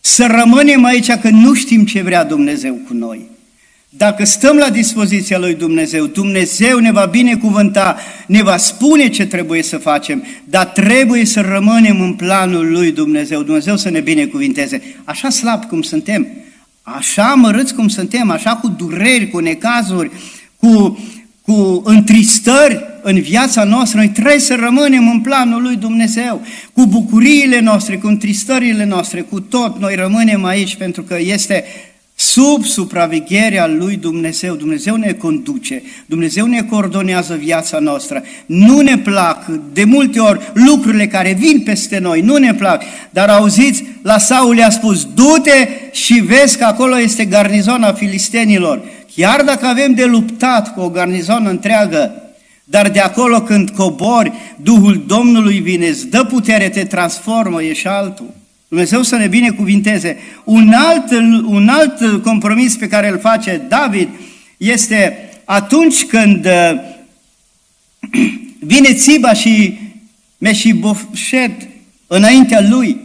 Să 0.02 0.26
rămânem 0.26 0.84
aici 0.84 1.12
că 1.12 1.30
nu 1.30 1.54
știm 1.54 1.86
ce 1.86 2.02
vrea 2.02 2.24
Dumnezeu 2.24 2.74
cu 2.74 2.94
noi. 2.94 3.32
Dacă 3.90 4.26
stăm 4.26 4.58
la 4.58 4.70
dispoziția 4.70 5.38
lui 5.38 5.54
Dumnezeu, 5.54 6.06
Dumnezeu 6.06 6.80
ne 6.80 6.92
va 6.92 7.06
binecuvânta, 7.06 7.98
ne 8.28 8.44
va 8.44 8.58
spune 8.58 9.10
ce 9.10 9.26
trebuie 9.26 9.64
să 9.64 9.78
facem, 9.78 10.24
dar 10.44 10.66
trebuie 10.66 11.26
să 11.26 11.42
rămânem 11.42 12.02
în 12.02 12.14
planul 12.14 12.72
lui 12.72 12.92
Dumnezeu. 12.92 13.44
Dumnezeu 13.44 13.78
să 13.78 13.90
ne 13.90 14.00
binecuvinteze. 14.00 14.82
Așa 15.04 15.30
slab 15.30 15.66
cum 15.66 15.82
suntem, 15.82 16.28
așa 16.84 17.34
mărâți 17.34 17.76
cum 17.76 17.88
suntem, 17.88 18.30
așa 18.30 18.56
cu 18.56 18.68
dureri, 18.68 19.30
cu 19.30 19.40
necazuri, 19.40 20.12
cu 20.58 20.98
cu 21.46 21.82
întristări 21.86 22.86
în 23.02 23.22
viața 23.22 23.64
noastră, 23.64 23.98
noi 23.98 24.10
trebuie 24.10 24.40
să 24.40 24.56
rămânem 24.56 25.10
în 25.10 25.22
planul 25.22 25.62
lui 25.62 25.76
Dumnezeu, 25.76 26.42
cu 26.74 26.86
bucuriile 26.86 27.60
noastre, 27.60 27.98
cu 27.98 28.08
întristările 28.08 28.86
noastre, 28.86 29.22
cu 29.22 29.40
tot, 29.40 29.80
noi 29.80 29.96
rămânem 29.96 30.46
aici 30.46 30.76
pentru 30.76 31.04
că 31.04 31.18
este 31.20 31.64
sub 32.16 32.64
supravegherea 32.64 33.68
lui 33.68 33.96
Dumnezeu. 33.96 34.56
Dumnezeu 34.56 34.96
ne 34.96 35.12
conduce, 35.12 35.82
Dumnezeu 36.06 36.46
ne 36.46 36.62
coordonează 36.62 37.36
viața 37.36 37.80
noastră. 37.80 38.24
Nu 38.46 38.80
ne 38.80 38.98
plac 38.98 39.46
de 39.74 39.84
multe 39.84 40.20
ori 40.20 40.52
lucrurile 40.54 41.08
care 41.08 41.36
vin 41.40 41.62
peste 41.62 41.98
noi, 41.98 42.22
nu 42.22 42.38
ne 42.38 42.54
plac. 42.54 42.84
Dar 43.10 43.30
auziți, 43.30 43.84
la 44.02 44.18
Saul 44.18 44.58
i-a 44.58 44.70
spus, 44.70 45.08
du-te 45.14 45.68
și 45.92 46.14
vezi 46.14 46.58
că 46.58 46.64
acolo 46.64 47.00
este 47.00 47.26
garnizona 47.26 47.94
filistenilor. 47.94 48.82
Chiar 49.16 49.44
dacă 49.44 49.66
avem 49.66 49.94
de 49.94 50.06
luptat 50.06 50.74
cu 50.74 50.82
o 50.82 50.90
garnizonă 50.90 51.50
întreagă, 51.50 52.18
dar 52.64 52.90
de 52.90 53.00
acolo 53.00 53.42
când 53.42 53.70
cobori, 53.70 54.32
Duhul 54.62 55.04
Domnului 55.08 55.60
vine, 55.60 55.88
îți 55.88 56.08
dă 56.08 56.24
putere, 56.24 56.70
te 56.70 56.84
transformă, 56.84 57.64
ești 57.64 57.88
altul. 57.88 58.34
Dumnezeu 58.74 59.02
să 59.02 59.16
ne 59.16 59.28
binecuvinteze. 59.28 60.18
Un 60.44 60.74
alt, 60.76 61.12
un 61.46 61.68
alt 61.68 62.24
compromis 62.24 62.76
pe 62.76 62.88
care 62.88 63.10
îl 63.10 63.20
face 63.20 63.62
David 63.68 64.10
este 64.58 65.30
atunci 65.46 66.04
când 66.04 66.46
uh, 66.46 66.74
vine 68.74 68.94
Țiba 68.94 69.34
și 69.34 69.80
Meșibofșet 70.38 71.52
înaintea 72.08 72.66
lui 72.70 72.98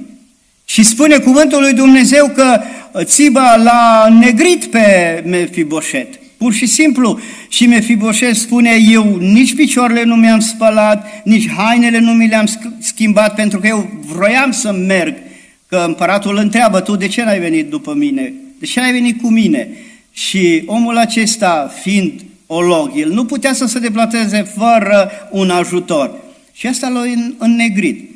și 0.65 0.83
spune 0.83 1.19
cuvântul 1.19 1.61
lui 1.61 1.73
Dumnezeu 1.73 2.29
că 2.29 2.61
Țiba 3.03 3.57
l-a 3.57 4.09
negrit 4.21 4.65
pe 4.65 5.23
Mefiboșet. 5.27 6.15
Pur 6.37 6.53
și 6.53 6.67
simplu. 6.67 7.21
Și 7.49 7.67
Mefiboșet 7.67 8.37
spune, 8.37 8.71
eu 8.91 9.17
nici 9.17 9.55
picioarele 9.55 10.03
nu 10.03 10.15
mi-am 10.15 10.41
spălat, 10.41 11.23
nici 11.25 11.51
hainele 11.51 11.99
nu 11.99 12.13
mi 12.13 12.29
le-am 12.29 12.47
schimbat, 12.79 13.35
pentru 13.35 13.59
că 13.59 13.67
eu 13.67 13.89
vroiam 14.07 14.51
să 14.51 14.73
merg. 14.73 15.27
Că 15.69 15.85
împăratul 15.87 16.31
îl 16.31 16.43
întreabă, 16.43 16.81
tu 16.81 16.97
de 16.97 17.09
ce 17.09 17.25
n-ai 17.25 17.39
venit 17.39 17.71
după 17.71 17.95
mine? 17.95 18.33
De 18.59 18.67
ce 18.67 18.81
n-ai 18.81 18.93
venit 18.93 19.21
cu 19.23 19.29
mine? 19.29 19.69
Și 20.13 20.63
omul 20.67 20.97
acesta, 20.97 21.73
fiind 21.81 22.13
olog, 22.47 22.93
el 22.95 23.11
nu 23.11 23.25
putea 23.25 23.53
să 23.53 23.67
se 23.67 23.79
deplateze 23.79 24.43
fără 24.43 25.11
un 25.31 25.51
ajutor. 25.51 26.11
Și 26.53 26.67
asta 26.67 26.89
l-a 26.89 27.03
înnegrit. 27.39 28.11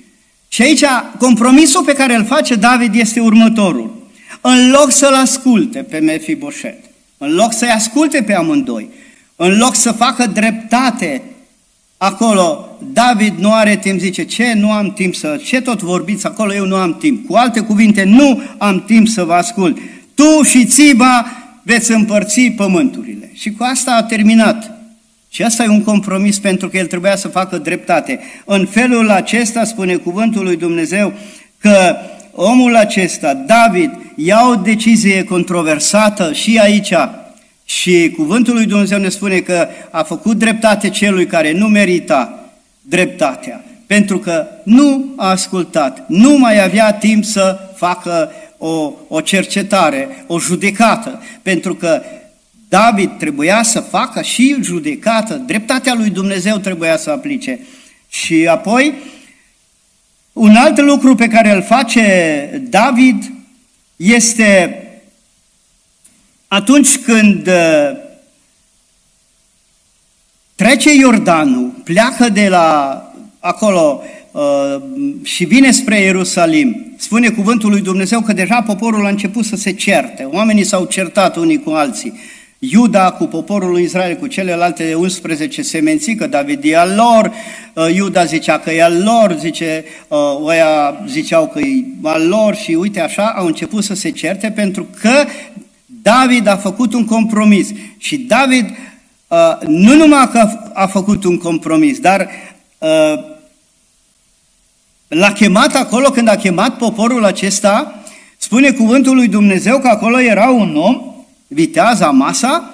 Și 0.48 0.62
aici 0.62 0.84
compromisul 1.18 1.84
pe 1.84 1.92
care 1.92 2.14
îl 2.14 2.24
face 2.24 2.54
David 2.54 2.94
este 2.94 3.20
următorul. 3.20 4.10
În 4.40 4.70
loc 4.70 4.90
să-l 4.90 5.14
asculte 5.14 5.78
pe 5.78 5.98
Mefiboset, 5.98 6.78
în 7.18 7.34
loc 7.34 7.52
să-i 7.52 7.68
asculte 7.68 8.22
pe 8.22 8.34
amândoi, 8.34 8.88
în 9.36 9.56
loc 9.58 9.74
să 9.74 9.92
facă 9.92 10.26
dreptate 10.26 11.22
acolo, 12.02 12.68
David 12.92 13.34
nu 13.38 13.52
are 13.52 13.76
timp, 13.76 14.00
zice, 14.00 14.24
ce 14.24 14.52
nu 14.54 14.70
am 14.72 14.92
timp 14.92 15.14
să, 15.14 15.40
ce 15.44 15.60
tot 15.60 15.82
vorbiți 15.82 16.26
acolo, 16.26 16.54
eu 16.54 16.66
nu 16.66 16.76
am 16.76 16.96
timp. 16.98 17.26
Cu 17.26 17.34
alte 17.34 17.60
cuvinte, 17.60 18.04
nu 18.04 18.42
am 18.58 18.82
timp 18.86 19.08
să 19.08 19.24
vă 19.24 19.32
ascult. 19.32 19.78
Tu 20.14 20.42
și 20.42 20.64
Țiba 20.64 21.26
veți 21.62 21.92
împărți 21.92 22.40
pământurile. 22.40 23.30
Și 23.34 23.50
cu 23.50 23.64
asta 23.64 23.92
a 23.92 24.02
terminat. 24.02 24.70
Și 25.30 25.42
asta 25.42 25.62
e 25.62 25.68
un 25.68 25.82
compromis 25.82 26.38
pentru 26.38 26.68
că 26.68 26.76
el 26.76 26.86
trebuia 26.86 27.16
să 27.16 27.28
facă 27.28 27.58
dreptate. 27.58 28.20
În 28.44 28.66
felul 28.66 29.10
acesta, 29.10 29.64
spune 29.64 29.94
cuvântul 29.94 30.44
lui 30.44 30.56
Dumnezeu, 30.56 31.12
că 31.58 31.96
omul 32.32 32.76
acesta, 32.76 33.34
David, 33.34 33.90
ia 34.16 34.48
o 34.50 34.54
decizie 34.54 35.24
controversată 35.24 36.32
și 36.32 36.58
aici, 36.58 36.92
și 37.72 38.12
cuvântul 38.16 38.54
lui 38.54 38.66
Dumnezeu 38.66 38.98
ne 38.98 39.08
spune 39.08 39.38
că 39.38 39.68
a 39.90 40.02
făcut 40.02 40.36
dreptate 40.36 40.90
celui 40.90 41.26
care 41.26 41.52
nu 41.52 41.66
merita 41.66 42.50
dreptatea, 42.80 43.64
pentru 43.86 44.18
că 44.18 44.46
nu 44.62 45.14
a 45.16 45.28
ascultat, 45.28 46.04
nu 46.08 46.38
mai 46.38 46.62
avea 46.62 46.92
timp 46.92 47.24
să 47.24 47.58
facă 47.76 48.32
o, 48.58 48.92
o 49.08 49.20
cercetare, 49.20 50.24
o 50.26 50.38
judecată, 50.38 51.22
pentru 51.42 51.74
că 51.74 52.02
David 52.68 53.10
trebuia 53.18 53.62
să 53.62 53.80
facă 53.80 54.22
și 54.22 54.56
judecată, 54.60 55.34
dreptatea 55.34 55.94
lui 55.94 56.10
Dumnezeu 56.10 56.56
trebuia 56.56 56.96
să 56.96 57.10
aplice. 57.10 57.58
Și 58.08 58.46
apoi, 58.50 58.94
un 60.32 60.54
alt 60.56 60.78
lucru 60.78 61.14
pe 61.14 61.28
care 61.28 61.54
îl 61.54 61.62
face 61.62 62.62
David 62.70 63.32
este 63.96 64.76
atunci 66.52 66.98
când 66.98 67.46
uh, 67.46 67.96
trece 70.54 70.94
Iordanul, 70.94 71.72
pleacă 71.84 72.28
de 72.28 72.48
la 72.48 73.02
acolo 73.38 74.02
uh, 74.30 74.82
și 75.22 75.44
vine 75.44 75.70
spre 75.70 76.00
Ierusalim, 76.00 76.94
spune 76.96 77.28
cuvântul 77.28 77.70
lui 77.70 77.80
Dumnezeu 77.80 78.20
că 78.20 78.32
deja 78.32 78.62
poporul 78.62 79.06
a 79.06 79.08
început 79.08 79.44
să 79.44 79.56
se 79.56 79.72
certe. 79.72 80.28
Oamenii 80.32 80.64
s-au 80.64 80.84
certat 80.84 81.36
unii 81.36 81.62
cu 81.62 81.70
alții. 81.70 82.12
Iuda 82.58 83.10
cu 83.10 83.24
poporul 83.24 83.70
lui 83.70 83.82
Israel, 83.82 84.16
cu 84.16 84.26
celelalte 84.26 84.94
11 84.94 85.62
semenții, 85.62 86.14
că 86.14 86.26
David 86.26 86.64
e 86.64 86.76
al 86.76 86.94
lor, 86.96 87.32
uh, 87.74 87.94
Iuda 87.94 88.24
zicea 88.24 88.58
că 88.58 88.72
e 88.72 88.82
al 88.82 89.02
lor, 89.02 89.36
zice, 89.38 89.84
oia 90.40 91.00
ziceau 91.08 91.48
că 91.48 91.58
e 91.58 91.84
al 92.02 92.28
lor 92.28 92.54
și 92.54 92.72
uite 92.72 93.00
așa 93.00 93.34
au 93.36 93.46
început 93.46 93.84
să 93.84 93.94
se 93.94 94.10
certe 94.10 94.50
pentru 94.50 94.86
că 95.00 95.24
David 96.02 96.46
a 96.46 96.56
făcut 96.56 96.92
un 96.92 97.04
compromis 97.04 97.68
și 97.96 98.16
David 98.16 98.70
uh, 99.28 99.66
nu 99.66 99.94
numai 99.94 100.30
că 100.30 100.70
a 100.72 100.86
făcut 100.86 101.24
un 101.24 101.38
compromis, 101.38 101.98
dar 101.98 102.28
uh, 102.78 103.24
l-a 105.08 105.32
chemat 105.32 105.74
acolo 105.74 106.10
când 106.10 106.28
a 106.28 106.36
chemat 106.36 106.76
poporul 106.76 107.24
acesta, 107.24 108.02
spune 108.36 108.70
cuvântul 108.70 109.14
lui 109.14 109.28
Dumnezeu 109.28 109.78
că 109.78 109.88
acolo 109.88 110.20
era 110.20 110.48
un 110.48 110.76
om, 110.76 111.14
vitează 111.46 112.10
masa, 112.12 112.72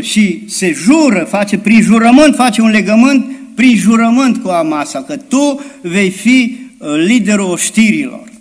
și 0.00 0.44
se 0.48 0.72
jură, 0.72 1.24
face 1.24 1.58
prin 1.58 1.82
jurământ, 1.82 2.34
face 2.34 2.60
un 2.60 2.70
legământ 2.70 3.26
prin 3.54 3.76
jurământ 3.76 4.42
cu 4.42 4.48
Amasa, 4.48 5.02
că 5.02 5.16
tu 5.16 5.60
vei 5.82 6.10
fi 6.10 6.58
uh, 6.78 6.88
liderul 6.96 7.50
oștirilor. 7.50 8.32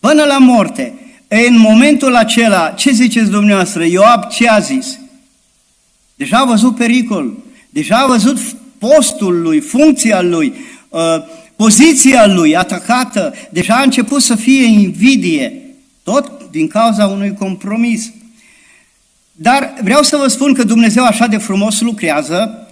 Până 0.00 0.24
la 0.24 0.38
moarte, 0.38 0.92
în 1.28 1.58
momentul 1.58 2.14
acela, 2.14 2.70
ce 2.70 2.90
ziceți 2.90 3.30
dumneavoastră? 3.30 3.84
Ioab 3.84 4.28
ce 4.28 4.48
a 4.48 4.58
zis? 4.58 4.98
Deja 6.14 6.38
a 6.38 6.44
văzut 6.44 6.76
pericol, 6.76 7.36
deja 7.70 7.96
a 7.96 8.06
văzut 8.06 8.38
postul 8.78 9.40
lui, 9.40 9.60
funcția 9.60 10.22
lui, 10.22 10.54
uh, 10.88 11.00
poziția 11.56 12.26
lui 12.26 12.56
atacată, 12.56 13.34
deja 13.50 13.74
a 13.74 13.82
început 13.82 14.22
să 14.22 14.34
fie 14.34 14.64
invidie, 14.64 15.62
tot 16.02 16.50
din 16.50 16.68
cauza 16.68 17.06
unui 17.06 17.34
compromis. 17.34 18.12
Dar 19.32 19.74
vreau 19.82 20.02
să 20.02 20.16
vă 20.16 20.26
spun 20.26 20.54
că 20.54 20.64
Dumnezeu 20.64 21.04
așa 21.04 21.26
de 21.26 21.36
frumos 21.36 21.80
lucrează, 21.80 22.68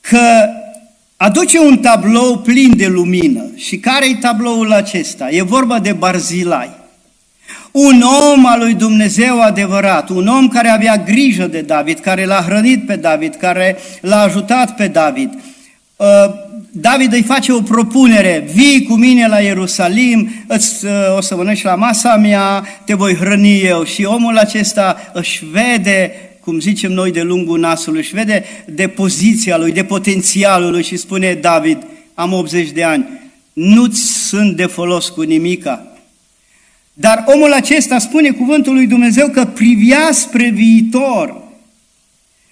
că 0.00 0.48
aduce 1.16 1.58
un 1.58 1.78
tablou 1.78 2.38
plin 2.38 2.76
de 2.76 2.86
lumină. 2.86 3.50
Și 3.56 3.78
care 3.78 4.08
e 4.08 4.14
tabloul 4.14 4.72
acesta? 4.72 5.30
E 5.30 5.42
vorba 5.42 5.78
de 5.78 5.92
Barzilai. 5.92 6.77
Un 7.72 8.02
om 8.32 8.46
al 8.46 8.58
lui 8.58 8.74
Dumnezeu 8.74 9.40
adevărat, 9.40 10.08
un 10.08 10.26
om 10.26 10.48
care 10.48 10.68
avea 10.68 10.96
grijă 10.96 11.46
de 11.46 11.60
David, 11.60 11.98
care 11.98 12.24
l-a 12.24 12.44
hrănit 12.46 12.86
pe 12.86 12.96
David, 12.96 13.34
care 13.34 13.76
l-a 14.00 14.20
ajutat 14.20 14.76
pe 14.76 14.88
David. 14.88 15.30
Uh, 15.96 16.06
David 16.70 17.12
îi 17.12 17.22
face 17.22 17.52
o 17.52 17.60
propunere, 17.60 18.48
vii 18.52 18.82
cu 18.82 18.94
mine 18.94 19.28
la 19.28 19.38
Ierusalim, 19.38 20.30
îți, 20.46 20.84
uh, 20.84 20.92
o 21.16 21.20
să 21.20 21.36
mănânci 21.36 21.62
la 21.62 21.74
masa 21.74 22.16
mea, 22.16 22.64
te 22.84 22.94
voi 22.94 23.14
hrăni 23.14 23.60
eu. 23.60 23.84
Și 23.84 24.04
omul 24.04 24.38
acesta 24.38 25.10
își 25.12 25.44
vede, 25.50 26.12
cum 26.40 26.60
zicem 26.60 26.92
noi 26.92 27.12
de 27.12 27.22
lungul 27.22 27.58
nasului, 27.58 28.00
își 28.00 28.14
vede 28.14 28.44
de 28.66 28.88
poziția 28.88 29.56
lui, 29.56 29.72
de 29.72 29.84
potențialul 29.84 30.70
lui 30.70 30.82
și 30.82 30.96
spune, 30.96 31.34
David, 31.34 31.78
am 32.14 32.32
80 32.32 32.70
de 32.70 32.84
ani, 32.84 33.06
nu-ți 33.52 34.00
sunt 34.28 34.56
de 34.56 34.66
folos 34.66 35.08
cu 35.08 35.22
nimica, 35.22 35.86
dar 37.00 37.24
omul 37.26 37.52
acesta 37.52 37.98
spune 37.98 38.30
cuvântul 38.30 38.74
lui 38.74 38.86
Dumnezeu 38.86 39.28
că 39.28 39.44
privea 39.44 40.08
spre 40.10 40.48
viitor. 40.48 41.36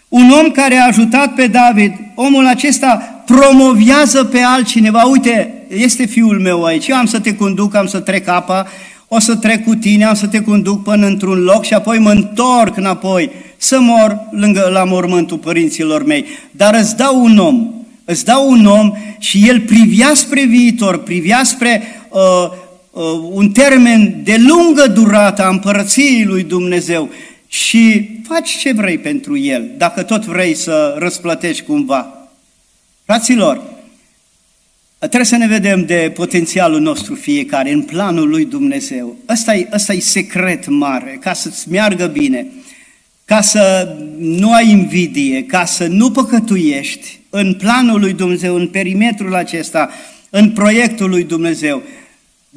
Un 0.08 0.30
om 0.30 0.50
care 0.50 0.76
a 0.76 0.86
ajutat 0.86 1.34
pe 1.34 1.46
David, 1.46 1.92
omul 2.14 2.46
acesta 2.46 3.22
promovează 3.26 4.24
pe 4.24 4.40
altcineva. 4.40 5.02
Uite, 5.02 5.54
este 5.68 6.04
fiul 6.04 6.40
meu 6.40 6.64
aici, 6.64 6.86
eu 6.86 6.96
am 6.96 7.06
să 7.06 7.20
te 7.20 7.34
conduc, 7.34 7.74
am 7.74 7.86
să 7.86 8.00
trec 8.00 8.28
apa, 8.28 8.66
o 9.08 9.20
să 9.20 9.36
trec 9.36 9.64
cu 9.64 9.74
tine, 9.74 10.04
am 10.04 10.14
să 10.14 10.26
te 10.26 10.42
conduc 10.42 10.82
până 10.82 11.06
într-un 11.06 11.38
loc 11.38 11.64
și 11.64 11.74
apoi 11.74 11.98
mă 11.98 12.10
întorc 12.10 12.76
înapoi 12.76 13.30
să 13.56 13.80
mor 13.80 14.18
lângă, 14.30 14.68
la 14.72 14.84
mormântul 14.84 15.38
părinților 15.38 16.04
mei. 16.04 16.24
Dar 16.50 16.74
îți 16.74 16.96
dau 16.96 17.24
un 17.24 17.38
om, 17.38 17.70
îți 18.04 18.24
dau 18.24 18.50
un 18.50 18.66
om 18.66 18.92
și 19.18 19.48
el 19.48 19.60
privea 19.60 20.14
spre 20.14 20.44
viitor, 20.44 21.02
privea 21.02 21.40
spre 21.44 21.82
uh, 21.82 21.96
Uh, 22.16 22.52
un 23.32 23.50
termen 23.50 24.20
de 24.24 24.36
lungă 24.36 24.86
durată 24.86 25.42
a 25.42 25.48
împărăției 25.48 26.24
lui 26.24 26.42
Dumnezeu 26.42 27.10
și 27.46 28.10
faci 28.28 28.50
ce 28.50 28.72
vrei 28.72 28.98
pentru 28.98 29.38
el, 29.38 29.70
dacă 29.76 30.02
tot 30.02 30.24
vrei 30.24 30.54
să 30.54 30.94
răsplătești 30.98 31.64
cumva. 31.64 32.28
Fraților, 33.04 33.74
Trebuie 34.98 35.24
să 35.24 35.36
ne 35.36 35.46
vedem 35.46 35.84
de 35.84 36.12
potențialul 36.14 36.80
nostru 36.80 37.14
fiecare, 37.14 37.72
în 37.72 37.82
planul 37.82 38.28
lui 38.28 38.44
Dumnezeu. 38.44 39.16
Ăsta 39.28 39.54
e, 39.54 39.68
ăsta 39.72 39.92
e 39.92 40.00
secret 40.00 40.68
mare, 40.68 41.18
ca 41.20 41.32
să-ți 41.32 41.70
meargă 41.70 42.06
bine, 42.06 42.46
ca 43.24 43.40
să 43.40 43.94
nu 44.18 44.52
ai 44.52 44.70
invidie, 44.70 45.44
ca 45.44 45.64
să 45.64 45.86
nu 45.86 46.10
păcătuiești 46.10 47.18
în 47.30 47.54
planul 47.54 48.00
lui 48.00 48.12
Dumnezeu, 48.12 48.54
în 48.54 48.68
perimetrul 48.68 49.34
acesta, 49.34 49.90
în 50.30 50.50
proiectul 50.50 51.08
lui 51.08 51.24
Dumnezeu. 51.24 51.82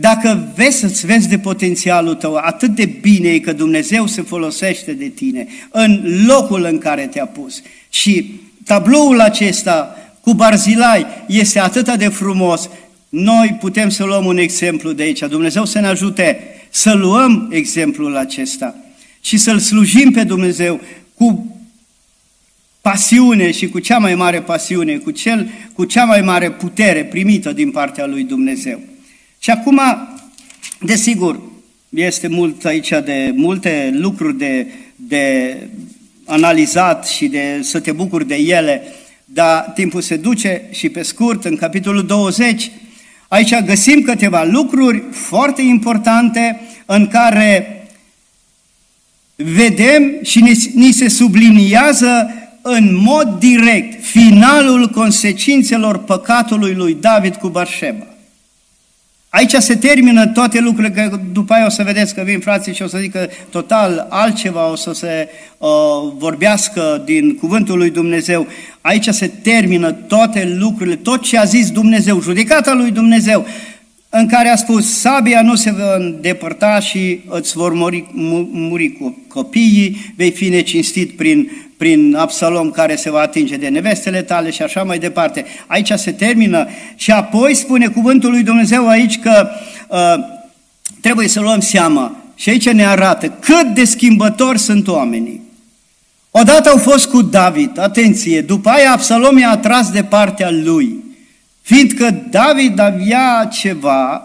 Dacă 0.02 0.52
vezi 0.56 0.78
să-ți 0.78 1.06
vezi 1.06 1.28
de 1.28 1.40
potențialul 1.40 2.16
tău, 2.16 2.36
atât 2.36 2.76
de 2.76 2.86
bine 2.86 3.30
e 3.30 3.40
că 3.40 3.54
Dumnezeu 3.54 4.08
se 4.08 4.22
folosește 4.22 4.94
de 4.94 5.08
tine 5.08 5.48
în 5.72 6.24
locul 6.26 6.64
în 6.64 6.78
care 6.78 7.08
te-a 7.08 7.26
pus. 7.26 7.62
Și 7.90 8.40
tabloul 8.66 9.20
acesta 9.20 9.96
cu 10.22 10.34
Barzilai 10.34 11.06
este 11.28 11.60
atât 11.60 11.98
de 11.98 12.08
frumos, 12.08 12.70
noi 13.10 13.58
putem 13.60 13.90
să 13.90 14.04
luăm 14.04 14.26
un 14.26 14.38
exemplu 14.38 14.92
de 14.92 15.04
aici. 15.04 15.20
Dumnezeu 15.20 15.66
să 15.66 15.80
ne 15.80 15.88
ajute 15.88 16.40
să 16.70 16.94
luăm 16.94 17.50
exemplul 17.52 18.18
acesta 18.18 18.76
și 19.22 19.38
să-L 19.38 19.60
slujim 19.60 20.12
pe 20.12 20.24
Dumnezeu 20.24 20.80
cu 21.14 21.58
pasiune 22.82 23.52
și 23.52 23.68
cu 23.68 23.80
cea 23.80 23.98
mai 23.98 24.16
mare 24.16 24.42
pasiune, 24.42 24.98
cu, 24.98 25.12
cel, 25.12 25.50
cu 25.74 25.86
cea 25.86 26.06
mai 26.06 26.22
mare 26.22 26.52
putere 26.52 27.06
primită 27.06 27.54
din 27.54 27.72
partea 27.72 28.06
lui 28.06 28.24
Dumnezeu. 28.24 28.80
Și 29.39 29.49
acum, 29.49 29.82
desigur, 30.80 31.41
este 31.89 32.28
mult 32.28 32.65
aici 32.65 32.89
de 32.89 33.32
multe 33.36 33.89
lucruri 33.93 34.38
de, 34.38 34.67
de 34.95 35.56
analizat 36.25 37.08
și 37.08 37.28
de 37.28 37.60
să 37.62 37.80
te 37.80 37.91
bucuri 37.91 38.28
de 38.28 38.36
ele, 38.36 38.84
dar 39.25 39.71
timpul 39.75 40.02
se 40.02 40.15
duce 40.15 40.62
și 40.71 40.89
pe 40.89 41.02
scurt, 41.02 41.45
în 41.45 41.56
capitolul 41.56 42.06
20, 42.06 42.71
aici 43.28 43.60
găsim 43.60 44.02
câteva 44.02 44.43
lucruri 44.43 45.04
foarte 45.12 45.62
importante 45.62 46.60
în 46.86 47.08
care 47.08 47.73
vedem 49.36 50.17
și 50.21 50.71
ni 50.73 50.91
se 50.91 51.08
subliniază 51.08 52.34
în 52.62 52.95
mod 52.95 53.39
direct 53.39 54.04
finalul 54.06 54.88
consecințelor 54.88 55.97
păcatului 55.97 56.73
lui 56.73 56.93
David 56.93 57.36
cu 57.36 57.47
Barșeba. 57.47 58.06
Aici 59.30 59.54
se 59.54 59.76
termină 59.76 60.28
toate 60.28 60.60
lucrurile, 60.60 61.10
că 61.10 61.20
după 61.32 61.54
aia 61.54 61.65
o 61.65 61.70
să 61.70 61.84
vedeți 61.84 62.13
că 62.13 62.22
vin 62.26 62.39
frații 62.39 62.74
și 62.74 62.82
o 62.82 62.88
să 62.88 62.98
zică 62.98 63.30
total 63.50 64.08
altceva, 64.10 64.72
o 64.72 64.76
să 64.76 64.94
se 64.94 65.30
uh, 65.58 65.70
vorbească 66.18 67.02
din 67.06 67.36
cuvântul 67.36 67.78
lui 67.78 67.89
Dumnezeu. 67.89 68.48
Aici 68.82 69.08
se 69.08 69.28
termină 69.28 69.92
toate 69.92 70.56
lucrurile, 70.60 70.96
tot 70.96 71.22
ce 71.22 71.38
a 71.38 71.44
zis 71.44 71.72
Dumnezeu, 71.72 72.22
judecata 72.22 72.74
lui 72.74 72.92
Dumnezeu, 72.92 73.46
în 74.10 74.28
care 74.28 74.50
a 74.50 74.56
spus, 74.56 75.00
sabia 75.00 75.42
nu 75.42 75.56
se 75.56 75.72
va 75.72 75.96
îndepărta 75.96 76.80
și 76.80 77.20
îți 77.28 77.54
vor 77.54 77.74
muri, 77.74 78.06
muri 78.52 78.92
cu 78.92 79.18
copiii, 79.28 80.13
vei 80.15 80.32
fi 80.32 80.50
necinstit 80.50 81.12
prin 81.15 81.52
prin 81.80 82.15
Absalom 82.15 82.72
care 82.72 82.96
se 82.96 83.12
va 83.12 83.20
atinge 83.20 83.58
de 83.58 83.68
nevestele 83.68 84.22
tale 84.22 84.52
și 84.52 84.62
așa 84.62 84.84
mai 84.84 85.00
departe. 85.00 85.46
Aici 85.68 85.92
se 85.96 86.12
termină. 86.12 86.68
Și 86.96 87.12
apoi 87.12 87.54
spune 87.54 87.88
cuvântul 87.88 88.30
lui 88.30 88.44
Dumnezeu 88.44 88.88
aici 88.88 89.20
că 89.20 89.50
uh, 89.88 90.13
trebuie 91.02 91.28
să 91.28 91.39
luăm 91.39 91.60
seama 91.60 92.15
și 92.36 92.50
aici 92.50 92.70
ne 92.70 92.86
arată 92.86 93.28
cât 93.39 93.68
de 93.74 93.84
schimbători 93.84 94.60
sunt 94.60 94.88
oamenii. 94.88 95.42
Odată 96.32 96.70
au 96.70 96.78
fost 96.78 97.08
cu 97.08 97.22
David, 97.22 97.80
atenție, 97.80 98.42
după 98.42 98.70
aia 98.70 98.92
Absalom 98.92 99.38
i-a 99.38 99.50
atras 99.50 99.92
de 99.92 100.04
partea 100.04 100.50
lui, 100.52 101.04
fiindcă 101.62 102.24
David 102.30 102.80
avea 102.80 103.50
ceva 103.52 104.24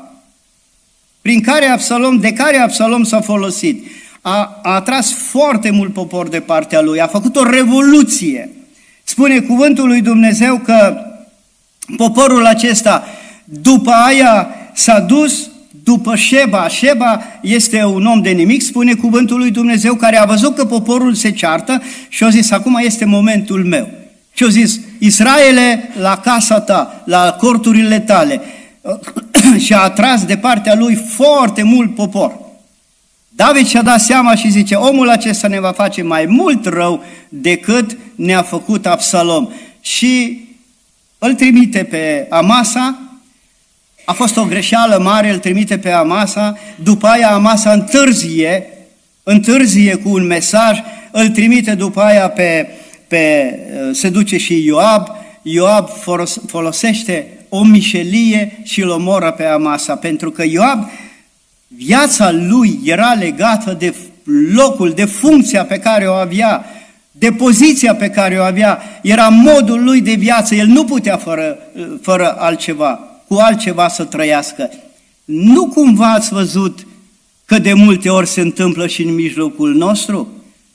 prin 1.21 1.41
care 1.41 1.67
Absalom, 1.67 2.19
de 2.19 2.33
care 2.33 2.57
Absalom 2.57 3.05
s-a 3.05 3.21
folosit 3.21 3.87
a, 4.27 4.61
a 4.63 4.75
atras 4.75 5.13
foarte 5.13 5.71
mult 5.71 5.93
popor 5.93 6.29
de 6.29 6.41
partea 6.41 6.81
lui, 6.81 7.01
a 7.01 7.07
făcut 7.07 7.37
o 7.37 7.51
revoluție. 7.51 8.51
Spune 9.03 9.41
cuvântul 9.41 9.87
lui 9.87 10.01
Dumnezeu 10.01 10.57
că 10.57 10.97
poporul 11.97 12.47
acesta 12.47 13.05
după 13.45 13.91
aia 13.91 14.49
s-a 14.73 15.01
dus 15.01 15.51
după 15.83 16.17
Sheba. 16.17 16.69
Sheba 16.69 17.23
este 17.41 17.85
un 17.85 18.07
om 18.07 18.23
de 18.23 18.31
nimic, 18.31 18.63
spune 18.63 18.95
cuvântul 18.95 19.39
lui 19.39 19.51
Dumnezeu, 19.51 19.95
care 19.95 20.17
a 20.17 20.25
văzut 20.25 20.57
că 20.57 20.65
poporul 20.65 21.15
se 21.15 21.31
ceartă 21.31 21.83
și 22.09 22.25
a 22.25 22.29
zis, 22.29 22.51
acum 22.51 22.79
este 22.83 23.05
momentul 23.05 23.65
meu. 23.65 23.89
Și 24.35 24.45
a 24.45 24.49
zis, 24.49 24.81
Israele, 24.99 25.91
la 26.01 26.17
casa 26.17 26.61
ta, 26.61 27.03
la 27.05 27.37
corturile 27.39 28.01
tale. 28.01 28.41
și 29.65 29.75
a 29.75 29.79
atras 29.79 30.25
de 30.25 30.37
partea 30.37 30.75
lui 30.75 30.95
foarte 30.95 31.63
mult 31.63 31.95
popor. 31.95 32.44
David 33.37 33.67
și-a 33.67 33.83
dat 33.83 34.01
seama 34.01 34.35
și 34.35 34.51
zice, 34.51 34.75
omul 34.75 35.09
acesta 35.09 35.49
ne 35.49 35.61
va 35.61 35.73
face 35.73 36.03
mai 36.03 36.25
mult 36.27 36.67
rău 36.67 37.05
decât 37.29 37.97
ne-a 38.15 38.43
făcut 38.43 38.87
Absalom. 38.87 39.49
Și 39.81 40.45
îl 41.19 41.35
trimite 41.35 41.85
pe 41.85 42.27
Amasa, 42.31 42.99
a 44.05 44.13
fost 44.13 44.37
o 44.37 44.45
greșeală 44.45 44.99
mare, 44.99 45.31
îl 45.31 45.39
trimite 45.39 45.79
pe 45.79 45.91
Amasa, 45.91 46.59
după 46.83 47.07
aia 47.07 47.31
Amasa 47.31 47.73
întârzie, 47.73 48.67
întârzie 49.23 49.95
cu 49.95 50.09
un 50.09 50.27
mesaj, 50.27 50.79
îl 51.13 51.29
trimite 51.29 51.75
după 51.75 52.01
aia 52.01 52.29
pe, 52.29 52.69
pe 53.09 53.55
se 53.93 54.09
duce 54.09 54.37
și 54.37 54.65
Ioab, 54.65 55.09
Ioab 55.43 55.89
folosește 56.47 57.27
o 57.49 57.65
mișelie 57.65 58.61
și 58.63 58.83
îl 58.83 58.89
omoră 58.89 59.31
pe 59.31 59.45
Amasa, 59.45 59.97
pentru 59.97 60.31
că 60.31 60.45
Ioab 60.47 60.89
Viața 61.77 62.33
lui 62.33 62.81
era 62.85 63.13
legată 63.13 63.77
de 63.79 63.95
locul, 64.55 64.91
de 64.91 65.05
funcția 65.05 65.65
pe 65.65 65.79
care 65.79 66.07
o 66.07 66.13
avea, 66.13 66.65
de 67.11 67.33
poziția 67.33 67.95
pe 67.95 68.11
care 68.11 68.39
o 68.39 68.43
avea, 68.43 68.83
era 69.03 69.29
modul 69.29 69.85
lui 69.85 70.01
de 70.01 70.15
viață, 70.15 70.55
el 70.55 70.67
nu 70.67 70.85
putea 70.85 71.17
fără, 71.17 71.59
fără 72.01 72.37
altceva, 72.39 73.01
cu 73.29 73.35
altceva 73.35 73.89
să 73.89 74.05
trăiască. 74.05 74.71
Nu 75.25 75.67
cumva 75.67 76.13
ați 76.13 76.33
văzut 76.33 76.87
că 77.45 77.59
de 77.59 77.73
multe 77.73 78.09
ori 78.09 78.27
se 78.27 78.41
întâmplă 78.41 78.87
și 78.87 79.03
în 79.03 79.15
mijlocul 79.15 79.75
nostru? 79.75 80.29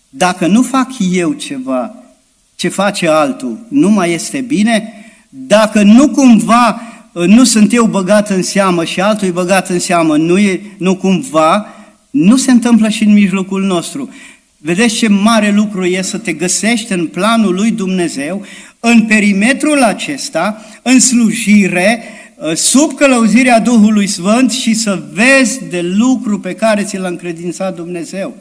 Dacă 0.10 0.48
nu 0.48 0.62
fac 0.62 0.88
eu 1.12 1.32
ceva, 1.32 1.96
ce 2.56 2.68
face 2.68 3.08
altul, 3.08 3.58
nu 3.68 3.90
mai 3.90 4.14
este 4.14 4.42
bine? 4.42 4.94
Dacă 5.30 5.82
nu 5.82 6.10
cumva 6.10 6.82
nu 7.26 7.44
sunt 7.44 7.74
eu 7.74 7.86
băgat 7.86 8.30
în 8.30 8.44
seamă 8.44 8.84
și 8.84 9.02
altul 9.02 9.28
e 9.28 9.32
băgat 9.32 9.70
în 9.70 9.80
seamă, 9.80 10.18
nu, 10.18 10.38
e, 10.38 10.62
nu 10.78 10.96
cumva, 10.96 11.68
nu 12.10 12.38
se 12.38 12.52
întâmplă 12.52 12.90
și 12.90 13.04
în 13.04 13.14
mijlocul 13.14 13.64
nostru. 13.64 14.10
Vedeți 14.58 14.96
ce 14.96 15.08
mare 15.08 15.52
lucru 15.52 15.86
e 15.86 16.02
să 16.02 16.18
te 16.18 16.34
găsești 16.34 16.92
în 16.92 17.08
planul 17.08 17.56
lui 17.56 17.72
Dumnezeu, 17.72 18.46
în 18.80 19.02
perimetrul 19.02 19.84
acesta, 19.84 20.66
în 20.82 21.00
slujire, 21.00 22.04
ă, 22.42 22.54
sub 22.54 22.94
călăuzirea 22.94 23.60
Duhului 23.60 24.08
Sfânt 24.08 24.52
și 24.52 24.74
să 24.74 25.04
vezi 25.14 25.60
de 25.70 25.82
lucru 25.82 26.40
pe 26.40 26.54
care 26.54 26.84
ți 26.84 26.98
l-a 26.98 27.08
încredințat 27.08 27.76
Dumnezeu. 27.76 28.36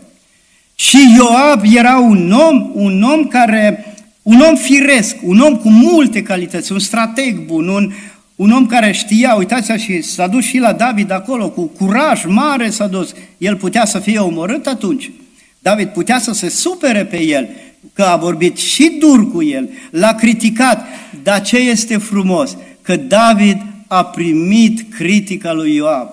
Și 0.75 0.99
Ioab 1.17 1.63
era 1.75 1.99
un 1.99 2.33
om, 2.33 2.71
un 2.75 3.03
om 3.03 3.27
care, 3.27 3.97
un 4.23 4.41
om 4.41 4.57
firesc, 4.57 5.17
un 5.23 5.41
om 5.41 5.57
cu 5.57 5.69
multe 5.69 6.23
calități, 6.23 6.73
un 6.73 6.79
strateg 6.79 7.47
bun, 7.47 7.69
un, 7.69 7.93
un 8.39 8.51
om 8.51 8.67
care 8.67 8.93
știa, 8.93 9.35
uitați 9.35 9.73
și 9.73 10.03
s-a 10.03 10.27
dus 10.27 10.45
și 10.45 10.59
la 10.59 10.73
David 10.73 11.11
acolo, 11.11 11.51
cu 11.51 11.63
curaj 11.63 12.25
mare 12.25 12.71
s-a 12.71 12.87
dus. 12.87 13.13
El 13.39 13.57
putea 13.57 13.85
să 13.85 13.99
fie 13.99 14.19
omorât 14.19 14.67
atunci. 14.67 15.11
David 15.59 15.89
putea 15.89 16.19
să 16.19 16.33
se 16.33 16.49
supere 16.49 17.05
pe 17.05 17.23
el, 17.23 17.49
că 17.93 18.03
a 18.03 18.17
vorbit 18.17 18.57
și 18.57 18.97
dur 18.99 19.33
cu 19.33 19.43
el, 19.43 19.69
l-a 19.91 20.15
criticat. 20.15 20.87
Dar 21.23 21.43
ce 21.43 21.57
este 21.57 21.97
frumos? 21.97 22.57
Că 22.83 22.97
David 22.97 23.57
a 23.87 24.05
primit 24.05 24.95
critica 24.95 25.53
lui 25.53 25.75
Ioab. 25.75 26.09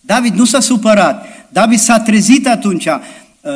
David 0.00 0.34
nu 0.34 0.44
s-a 0.44 0.60
supărat, 0.60 1.26
David 1.48 1.78
s-a 1.78 2.00
trezit 2.00 2.46
atunci, 2.46 2.86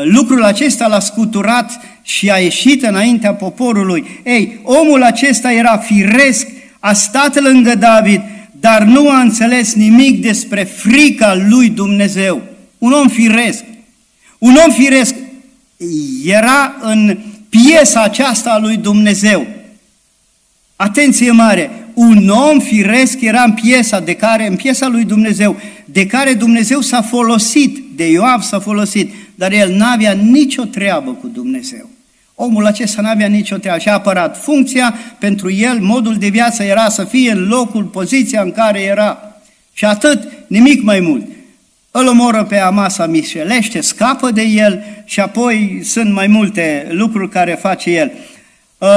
lucrul 0.04 0.42
acesta 0.42 0.86
l-a 0.86 1.00
scuturat 1.00 1.80
și 2.02 2.30
a 2.30 2.36
ieșit 2.36 2.82
înaintea 2.82 3.34
poporului. 3.34 4.06
Ei, 4.24 4.60
omul 4.62 5.02
acesta 5.02 5.52
era 5.52 5.76
firesc, 5.76 6.48
a 6.86 6.92
stat 6.92 7.40
lângă 7.40 7.74
David, 7.74 8.20
dar 8.60 8.82
nu 8.82 9.10
a 9.10 9.20
înțeles 9.20 9.74
nimic 9.74 10.20
despre 10.22 10.64
frica 10.64 11.34
lui 11.48 11.68
Dumnezeu. 11.68 12.42
Un 12.78 12.92
om 12.92 13.08
firesc. 13.08 13.64
Un 14.38 14.56
om 14.66 14.72
firesc 14.72 15.14
era 16.24 16.76
în 16.80 17.18
piesa 17.48 18.02
aceasta 18.02 18.50
a 18.50 18.58
lui 18.58 18.76
Dumnezeu. 18.76 19.46
Atenție 20.76 21.30
mare! 21.30 21.70
Un 21.94 22.28
om 22.28 22.58
firesc 22.58 23.20
era 23.20 23.42
în 23.42 23.52
piesa 23.52 24.00
de 24.00 24.14
care, 24.14 24.46
în 24.46 24.56
piesa 24.56 24.88
lui 24.88 25.04
Dumnezeu, 25.04 25.56
de 25.84 26.06
care 26.06 26.34
Dumnezeu 26.34 26.80
s-a 26.80 27.02
folosit, 27.02 27.78
de 27.96 28.10
Ioab 28.10 28.42
s-a 28.42 28.60
folosit, 28.60 29.12
dar 29.34 29.52
el 29.52 29.74
n-avea 29.74 30.12
nicio 30.12 30.64
treabă 30.64 31.10
cu 31.10 31.26
Dumnezeu. 31.26 31.95
Omul 32.38 32.66
acesta 32.66 33.02
nu 33.02 33.08
avea 33.08 33.26
nicio 33.26 33.56
treabă 33.56 33.78
și 33.78 33.88
a 33.88 33.92
apărat 33.92 34.42
funcția, 34.42 34.94
pentru 35.18 35.50
el 35.50 35.78
modul 35.80 36.16
de 36.16 36.28
viață 36.28 36.62
era 36.62 36.88
să 36.88 37.04
fie 37.04 37.30
în 37.30 37.48
locul, 37.48 37.84
poziția 37.84 38.42
în 38.42 38.52
care 38.52 38.80
era. 38.80 39.36
Și 39.72 39.84
atât, 39.84 40.28
nimic 40.46 40.82
mai 40.82 41.00
mult. 41.00 41.26
Îl 41.90 42.06
omoră 42.06 42.44
pe 42.44 42.58
Amasa, 42.58 43.06
mișelește, 43.06 43.80
scapă 43.80 44.30
de 44.30 44.42
el 44.42 44.84
și 45.04 45.20
apoi 45.20 45.80
sunt 45.84 46.12
mai 46.12 46.26
multe 46.26 46.86
lucruri 46.90 47.30
care 47.30 47.58
face 47.60 47.90
el. 47.90 48.12
Uh, 48.78 48.88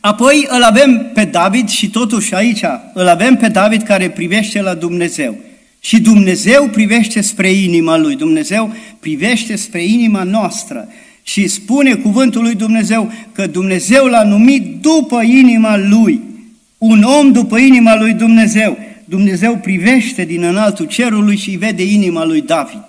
apoi 0.00 0.46
îl 0.48 0.62
avem 0.62 1.10
pe 1.14 1.24
David 1.24 1.68
și 1.68 1.90
totuși 1.90 2.34
aici 2.34 2.62
îl 2.94 3.08
avem 3.08 3.36
pe 3.36 3.48
David 3.48 3.82
care 3.82 4.10
privește 4.10 4.60
la 4.60 4.74
Dumnezeu. 4.74 5.36
Și 5.80 6.00
Dumnezeu 6.00 6.68
privește 6.68 7.20
spre 7.20 7.50
inima 7.50 7.96
lui, 7.96 8.16
Dumnezeu 8.16 8.74
privește 9.00 9.56
spre 9.56 9.82
inima 9.82 10.22
noastră. 10.22 10.88
Și 11.28 11.48
spune 11.48 11.94
cuvântul 11.94 12.42
lui 12.42 12.54
Dumnezeu 12.54 13.12
că 13.32 13.46
Dumnezeu 13.46 14.06
l-a 14.06 14.22
numit 14.22 14.80
după 14.80 15.22
inima 15.22 15.76
lui, 15.76 16.20
un 16.78 17.02
om 17.02 17.32
după 17.32 17.58
inima 17.58 17.96
lui 17.96 18.12
Dumnezeu. 18.12 18.78
Dumnezeu 19.04 19.56
privește 19.56 20.24
din 20.24 20.42
înaltul 20.42 20.86
cerului 20.86 21.36
și 21.36 21.50
vede 21.50 21.82
inima 21.82 22.24
lui 22.24 22.40
David. 22.40 22.84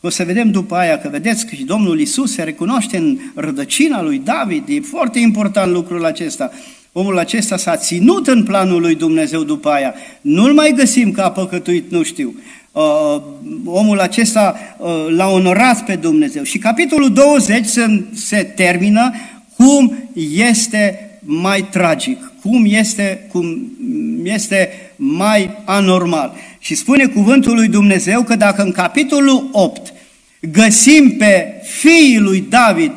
O 0.00 0.08
să 0.08 0.24
vedem 0.24 0.50
după 0.50 0.74
aia 0.74 0.98
că 0.98 1.08
vedeți 1.08 1.46
că 1.46 1.54
și 1.54 1.62
Domnul 1.62 2.00
Isus 2.00 2.32
se 2.32 2.42
recunoaște 2.42 2.96
în 2.96 3.18
rădăcina 3.34 4.02
lui 4.02 4.20
David. 4.24 4.68
E 4.68 4.80
foarte 4.80 5.18
important 5.18 5.72
lucrul 5.72 6.04
acesta. 6.04 6.50
Omul 6.92 7.18
acesta 7.18 7.56
s-a 7.56 7.76
ținut 7.76 8.26
în 8.26 8.42
planul 8.42 8.80
lui 8.80 8.94
Dumnezeu 8.94 9.42
după 9.42 9.68
aia. 9.68 9.94
Nu-l 10.20 10.52
mai 10.52 10.72
găsim 10.76 11.10
ca 11.10 11.30
păcătuit, 11.30 11.90
nu 11.90 12.02
știu. 12.02 12.34
Uh, 12.76 13.22
omul 13.64 14.00
acesta 14.00 14.56
uh, 14.78 14.88
l-a 15.08 15.28
onorat 15.28 15.84
pe 15.84 15.94
Dumnezeu. 15.94 16.42
Și 16.42 16.58
capitolul 16.58 17.12
20 17.12 17.64
se, 17.64 18.04
se 18.14 18.42
termină 18.42 19.14
cum 19.56 20.08
este 20.34 21.10
mai 21.20 21.68
tragic, 21.70 22.32
cum 22.42 22.64
este, 22.68 23.26
cum 23.32 23.72
este 24.22 24.68
mai 24.96 25.50
anormal. 25.64 26.32
Și 26.58 26.74
spune 26.74 27.06
cuvântul 27.06 27.54
lui 27.54 27.68
Dumnezeu 27.68 28.22
că 28.22 28.36
dacă 28.36 28.62
în 28.62 28.72
capitolul 28.72 29.48
8 29.52 29.92
găsim 30.40 31.16
pe 31.18 31.62
fiii 31.62 32.18
lui 32.18 32.46
David 32.48 32.92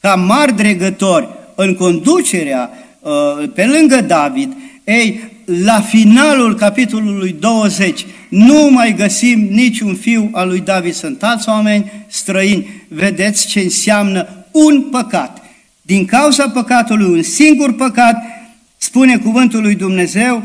ca 0.00 0.14
mari 0.14 0.56
dregători 0.56 1.28
în 1.54 1.74
conducerea 1.74 2.70
uh, 3.00 3.50
pe 3.54 3.66
lângă 3.66 4.00
David, 4.00 4.52
ei, 4.84 5.20
la 5.58 5.80
finalul 5.80 6.54
capitolului 6.54 7.36
20 7.40 8.06
nu 8.28 8.70
mai 8.70 8.94
găsim 8.94 9.48
niciun 9.50 9.94
fiu 9.94 10.28
al 10.32 10.48
lui 10.48 10.60
David. 10.60 10.94
Sunt 10.94 11.22
alți 11.22 11.48
oameni 11.48 11.92
străini. 12.06 12.84
Vedeți 12.88 13.46
ce 13.46 13.60
înseamnă 13.60 14.28
un 14.50 14.82
păcat. 14.82 15.42
Din 15.82 16.04
cauza 16.04 16.48
păcatului, 16.48 17.06
un 17.06 17.22
singur 17.22 17.74
păcat, 17.74 18.16
spune 18.76 19.16
cuvântul 19.16 19.62
lui 19.62 19.74
Dumnezeu 19.74 20.42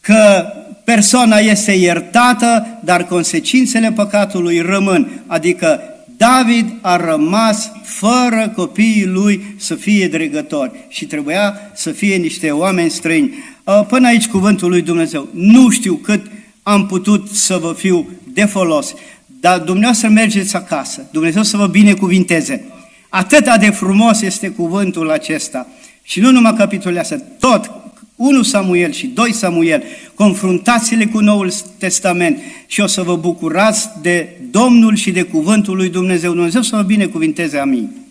că 0.00 0.46
persoana 0.84 1.36
este 1.36 1.72
iertată, 1.72 2.66
dar 2.84 3.04
consecințele 3.04 3.92
păcatului 3.92 4.60
rămân. 4.60 5.22
Adică 5.26 5.80
David 6.16 6.72
a 6.80 6.96
rămas 6.96 7.72
fără 7.82 8.52
copiii 8.56 9.06
lui 9.06 9.54
să 9.56 9.74
fie 9.74 10.08
dregători 10.08 10.70
și 10.88 11.06
trebuia 11.06 11.54
să 11.74 11.90
fie 11.90 12.16
niște 12.16 12.50
oameni 12.50 12.90
străini. 12.90 13.34
Uh, 13.78 13.86
până 13.88 14.06
aici 14.06 14.28
cuvântul 14.28 14.68
lui 14.68 14.82
Dumnezeu. 14.82 15.28
Nu 15.32 15.70
știu 15.70 15.94
cât 15.94 16.26
am 16.62 16.86
putut 16.86 17.28
să 17.28 17.56
vă 17.56 17.72
fiu 17.72 18.08
de 18.32 18.44
folos, 18.44 18.94
dar 19.40 19.58
Dumnezeu 19.58 19.92
să 19.92 20.08
mergeți 20.08 20.56
acasă, 20.56 21.06
Dumnezeu 21.12 21.42
să 21.42 21.56
vă 21.56 21.66
binecuvinteze. 21.66 22.64
Atât 23.08 23.58
de 23.60 23.70
frumos 23.70 24.20
este 24.20 24.48
cuvântul 24.48 25.10
acesta. 25.10 25.66
Și 26.02 26.20
nu 26.20 26.30
numai 26.30 26.54
capitolul 26.54 26.98
ăsta, 26.98 27.16
tot 27.38 27.70
1 28.16 28.42
Samuel 28.42 28.92
și 28.92 29.06
2 29.06 29.32
Samuel, 29.32 29.82
confruntați-le 30.14 31.06
cu 31.06 31.18
Noul 31.18 31.52
Testament 31.78 32.38
și 32.66 32.80
o 32.80 32.86
să 32.86 33.02
vă 33.02 33.16
bucurați 33.16 33.88
de 34.02 34.28
Domnul 34.50 34.96
și 34.96 35.10
de 35.10 35.22
cuvântul 35.22 35.76
lui 35.76 35.88
Dumnezeu. 35.88 36.32
Dumnezeu 36.32 36.62
să 36.62 36.76
vă 36.76 36.82
binecuvinteze, 36.82 37.58
amin. 37.58 38.01